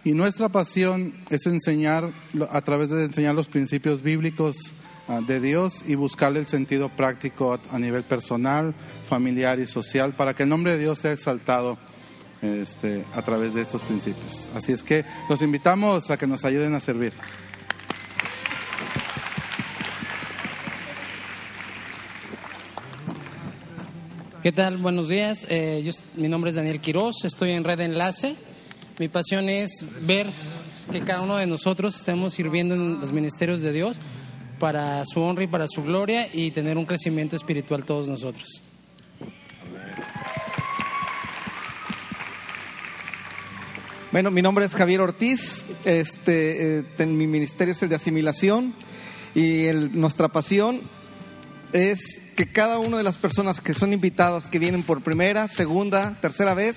y 0.04 0.12
nuestra 0.12 0.48
pasión 0.48 1.14
es 1.30 1.46
enseñar, 1.46 2.12
a 2.50 2.60
través 2.62 2.90
de 2.90 3.04
enseñar 3.04 3.34
los 3.34 3.48
principios 3.48 4.02
bíblicos 4.02 4.56
ah, 5.08 5.20
de 5.20 5.40
Dios 5.40 5.82
y 5.86 5.94
buscarle 5.94 6.40
el 6.40 6.46
sentido 6.46 6.88
práctico 6.88 7.58
a 7.70 7.78
nivel 7.78 8.04
personal, 8.04 8.74
familiar 9.08 9.58
y 9.58 9.66
social 9.66 10.14
para 10.14 10.34
que 10.34 10.44
el 10.44 10.48
nombre 10.48 10.72
de 10.72 10.78
Dios 10.78 10.98
sea 10.98 11.12
exaltado 11.12 11.78
este, 12.42 13.04
a 13.14 13.22
través 13.22 13.54
de 13.54 13.62
estos 13.62 13.82
principios. 13.82 14.48
Así 14.54 14.72
es 14.72 14.82
que 14.82 15.04
los 15.28 15.42
invitamos 15.42 16.10
a 16.10 16.16
que 16.16 16.26
nos 16.26 16.44
ayuden 16.44 16.74
a 16.74 16.80
servir. 16.80 17.12
¿Qué 24.46 24.52
tal? 24.52 24.76
Buenos 24.76 25.08
días. 25.08 25.44
Eh, 25.48 25.82
yo- 25.84 25.90
mi 26.14 26.28
nombre 26.28 26.50
es 26.50 26.54
Daniel 26.54 26.78
Quiroz, 26.78 27.24
estoy 27.24 27.50
en 27.50 27.64
Red 27.64 27.80
Enlace. 27.80 28.36
Mi 28.96 29.08
pasión 29.08 29.48
es 29.48 29.84
ver 30.02 30.32
que 30.92 31.00
cada 31.00 31.22
uno 31.22 31.34
de 31.34 31.46
nosotros 31.46 31.96
estemos 31.96 32.34
sirviendo 32.34 32.76
en 32.76 33.00
los 33.00 33.10
ministerios 33.10 33.60
de 33.60 33.72
Dios 33.72 33.98
para 34.60 35.02
su 35.04 35.20
honra 35.20 35.42
y 35.42 35.46
para 35.48 35.66
su 35.66 35.82
gloria 35.82 36.28
y 36.32 36.52
tener 36.52 36.78
un 36.78 36.86
crecimiento 36.86 37.34
espiritual 37.34 37.84
todos 37.84 38.06
nosotros. 38.08 38.62
Bueno, 44.12 44.30
mi 44.30 44.42
nombre 44.42 44.64
es 44.64 44.76
Javier 44.76 45.00
Ortiz, 45.00 45.64
este, 45.84 46.78
eh, 46.78 47.06
mi 47.06 47.26
ministerio 47.26 47.72
es 47.72 47.82
el 47.82 47.88
de 47.88 47.96
asimilación 47.96 48.74
y 49.34 49.64
el- 49.64 49.98
nuestra 49.98 50.28
pasión 50.28 50.82
es 51.72 52.20
que 52.36 52.50
cada 52.50 52.78
una 52.78 52.96
de 52.98 53.02
las 53.02 53.16
personas 53.16 53.60
que 53.60 53.74
son 53.74 53.92
invitadas, 53.92 54.46
que 54.46 54.58
vienen 54.58 54.82
por 54.82 55.02
primera, 55.02 55.48
segunda, 55.48 56.16
tercera 56.20 56.54
vez, 56.54 56.76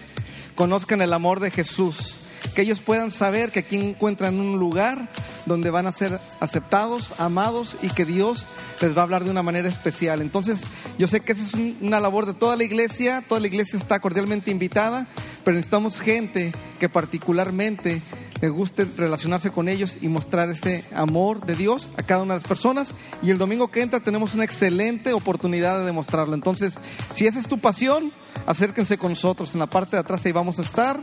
conozcan 0.56 1.02
el 1.02 1.14
amor 1.14 1.40
de 1.40 1.52
Jesús, 1.52 2.22
que 2.56 2.62
ellos 2.62 2.80
puedan 2.80 3.12
saber 3.12 3.52
que 3.52 3.60
aquí 3.60 3.76
encuentran 3.76 4.40
un 4.40 4.58
lugar 4.60 5.10
donde 5.46 5.70
van 5.70 5.88
a 5.88 5.92
ser 5.92 6.20
aceptados, 6.40 7.20
amados 7.20 7.78
y 7.82 7.90
que 7.90 8.06
Dios 8.06 8.48
les 8.82 8.96
va 8.96 9.02
a 9.02 9.04
hablar 9.04 9.24
de 9.24 9.32
una 9.32 9.44
manera 9.44 9.68
especial. 9.68 10.22
Entonces, 10.22 10.60
yo 10.98 11.08
sé 11.08 11.22
que 11.22 11.34
esa 11.34 11.44
es 11.46 11.54
un- 11.54 11.78
una 11.82 12.00
labor 12.00 12.26
de 12.26 12.34
toda 12.34 12.56
la 12.56 12.64
iglesia, 12.64 13.24
toda 13.28 13.42
la 13.42 13.48
iglesia 13.48 13.78
está 13.80 14.00
cordialmente 14.00 14.52
invitada, 14.52 15.08
pero 15.44 15.56
necesitamos 15.56 16.00
gente 16.00 16.52
que 16.80 16.90
particularmente 16.90 18.02
le 18.42 18.50
guste 18.50 18.86
relacionarse 18.98 19.52
con 19.52 19.68
ellos 19.68 19.98
y 20.02 20.08
mostrar 20.08 20.50
ese 20.50 20.86
amor 20.94 21.46
de 21.46 21.56
Dios 21.56 21.92
a 21.98 22.04
cada 22.04 22.24
una 22.24 22.36
de 22.36 22.40
las 22.40 22.48
personas. 22.48 22.92
Y 23.22 23.32
el 23.32 23.38
domingo 23.38 23.70
que 23.70 23.82
entra 23.82 24.00
tenemos 24.00 24.34
una 24.34 24.46
excelente 24.46 25.14
oportunidad 25.14 25.80
de 25.80 25.86
demostrarlo. 25.86 26.36
Entonces, 26.36 26.76
si 27.16 27.28
esa 27.28 27.40
es 27.40 27.48
tu 27.48 27.60
pasión, 27.60 28.12
acérquense 28.46 28.98
con 28.98 29.12
nosotros. 29.12 29.54
En 29.54 29.60
la 29.60 29.68
parte 29.68 29.96
de 29.96 30.02
atrás 30.02 30.26
ahí 30.26 30.32
vamos 30.32 30.60
a 30.60 30.62
estar. 30.62 31.02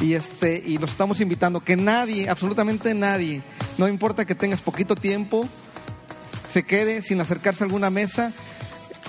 y 0.00 0.14
este 0.14 0.62
y 0.64 0.78
los 0.78 0.90
estamos 0.90 1.20
invitando 1.20 1.60
que 1.60 1.76
nadie, 1.76 2.28
absolutamente 2.28 2.94
nadie, 2.94 3.42
no 3.78 3.86
importa 3.86 4.24
que 4.24 4.34
tengas 4.34 4.60
poquito 4.60 4.96
tiempo, 4.96 5.46
se 6.52 6.64
quede 6.64 7.02
sin 7.02 7.20
acercarse 7.20 7.62
a 7.62 7.66
alguna 7.66 7.90
mesa. 7.90 8.32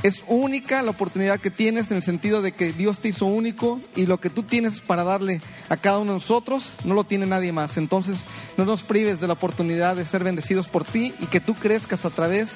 Es 0.04 0.22
única 0.28 0.82
la 0.82 0.92
oportunidad 0.92 1.40
que 1.40 1.50
tienes 1.50 1.90
en 1.90 1.96
el 1.96 2.04
sentido 2.04 2.42
de 2.42 2.52
que 2.52 2.74
Dios 2.74 3.00
te 3.00 3.08
hizo 3.08 3.26
único 3.26 3.80
y 3.96 4.06
lo 4.06 4.20
que 4.20 4.30
tú 4.30 4.44
tienes 4.44 4.82
para 4.82 5.06
darle 5.06 5.40
a 5.70 5.78
cada 5.78 6.00
uno 6.00 6.12
de 6.12 6.18
nosotros 6.18 6.76
no 6.84 6.94
lo 6.94 7.06
tiene 7.06 7.26
nadie 7.26 7.54
más. 7.54 7.78
Entonces, 7.78 8.18
no 8.58 8.66
nos 8.66 8.84
prives 8.84 9.22
de 9.22 9.28
la 9.28 9.34
oportunidad 9.34 9.96
de 9.96 10.04
ser 10.04 10.26
bendecidos 10.26 10.68
por 10.68 10.84
ti 10.84 11.14
y 11.22 11.28
que 11.28 11.40
tú 11.40 11.54
crezcas 11.56 12.04
a 12.04 12.10
través 12.10 12.50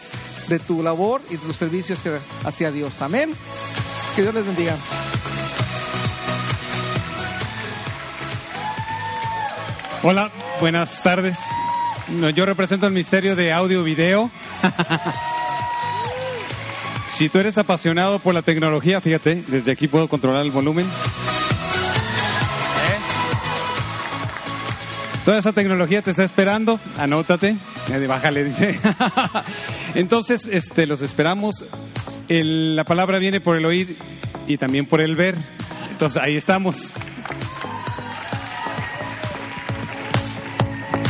de 0.49 0.59
tu 0.59 0.83
labor 0.83 1.21
y 1.29 1.37
de 1.37 1.39
tu 1.39 1.53
servicio 1.53 1.95
hacia, 2.43 2.71
Dios. 2.71 3.01
Amén. 3.01 3.31
Que 4.17 4.23
Dios 4.23 4.33
les 4.33 4.45
bendiga. 4.45 4.75
Hola, 10.03 10.31
buenas 10.59 11.01
tardes. 11.01 11.37
Yo 12.35 12.45
represento 12.45 12.87
el 12.87 12.93
Ministerio 12.93 13.37
de 13.37 13.53
Audio 13.53 13.81
y 13.81 13.83
Video. 13.85 14.29
si 17.17 17.29
tú 17.29 17.39
eres 17.39 17.57
apasionado 17.57 18.19
por 18.19 18.35
la 18.35 18.43
tecnología, 18.43 19.01
fíjate, 19.01 19.41
desde 19.47 19.71
aquí 19.71 19.87
puedo 19.87 20.07
controlar 20.07 20.45
el 20.45 20.51
volumen. 20.51 20.85
¿Eh? 20.85 20.89
Toda 25.25 25.39
esa 25.39 25.51
tecnología 25.51 26.03
te 26.03 26.11
está 26.11 26.23
esperando, 26.23 26.79
anótate, 26.95 27.55
bájale, 28.07 28.43
dice. 28.43 28.79
Entonces, 29.95 30.47
este, 30.51 30.85
los 30.85 31.01
esperamos. 31.01 31.65
La 32.27 32.83
palabra 32.83 33.17
viene 33.17 33.41
por 33.41 33.57
el 33.57 33.65
oír 33.65 33.95
y 34.45 34.57
también 34.57 34.85
por 34.85 35.01
el 35.01 35.15
ver. 35.15 35.39
Entonces, 35.89 36.21
ahí 36.21 36.35
estamos. 36.35 36.93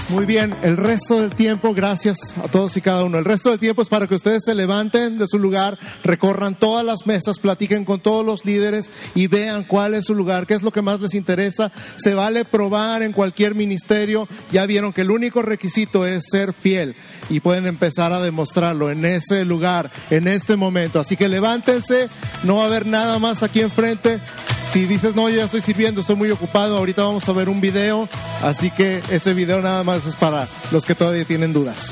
Muy 0.09 0.25
bien, 0.25 0.55
el 0.63 0.77
resto 0.77 1.19
del 1.19 1.31
tiempo, 1.31 1.73
gracias 1.73 2.17
a 2.41 2.47
todos 2.47 2.77
y 2.77 2.81
cada 2.81 3.03
uno. 3.03 3.17
El 3.17 3.25
resto 3.25 3.49
del 3.49 3.59
tiempo 3.59 3.81
es 3.81 3.89
para 3.89 4.07
que 4.07 4.15
ustedes 4.15 4.43
se 4.45 4.55
levanten 4.55 5.17
de 5.17 5.27
su 5.27 5.37
lugar, 5.37 5.77
recorran 6.01 6.55
todas 6.55 6.85
las 6.85 7.05
mesas, 7.05 7.39
platiquen 7.39 7.83
con 7.83 7.99
todos 7.99 8.25
los 8.25 8.45
líderes 8.45 8.89
y 9.15 9.27
vean 9.27 9.65
cuál 9.65 9.95
es 9.95 10.05
su 10.05 10.15
lugar, 10.15 10.47
qué 10.47 10.53
es 10.53 10.61
lo 10.61 10.71
que 10.71 10.81
más 10.81 11.01
les 11.01 11.13
interesa. 11.13 11.73
Se 11.97 12.13
vale 12.13 12.45
probar 12.45 13.03
en 13.03 13.11
cualquier 13.11 13.53
ministerio. 13.53 14.29
Ya 14.49 14.65
vieron 14.65 14.93
que 14.93 15.01
el 15.01 15.11
único 15.11 15.41
requisito 15.41 16.05
es 16.05 16.23
ser 16.31 16.53
fiel 16.53 16.95
y 17.29 17.41
pueden 17.41 17.67
empezar 17.67 18.13
a 18.13 18.21
demostrarlo 18.21 18.89
en 18.89 19.03
ese 19.03 19.43
lugar, 19.43 19.91
en 20.09 20.29
este 20.29 20.55
momento. 20.55 21.01
Así 21.01 21.17
que 21.17 21.27
levántense, 21.27 22.07
no 22.43 22.55
va 22.55 22.63
a 22.63 22.67
haber 22.67 22.85
nada 22.85 23.19
más 23.19 23.43
aquí 23.43 23.59
enfrente. 23.59 24.21
Si 24.71 24.85
dices, 24.85 25.15
no, 25.15 25.29
yo 25.29 25.37
ya 25.37 25.45
estoy 25.45 25.61
sirviendo, 25.61 26.01
estoy 26.01 26.17
muy 26.17 26.29
ocupado, 26.29 26.77
ahorita 26.77 27.03
vamos 27.03 27.27
a 27.29 27.31
ver 27.31 27.47
un 27.47 27.61
video, 27.61 28.07
así 28.43 28.69
que 28.69 29.01
ese 29.09 29.33
video 29.33 29.61
nada 29.61 29.81
es 30.05 30.15
para 30.15 30.47
los 30.71 30.85
que 30.85 30.95
todavía 30.95 31.25
tienen 31.25 31.53
dudas. 31.53 31.91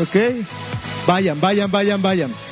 ¿Ok? 0.00 0.44
Vayan, 1.06 1.40
vayan, 1.40 1.70
vayan, 1.70 2.02
vayan. 2.02 2.45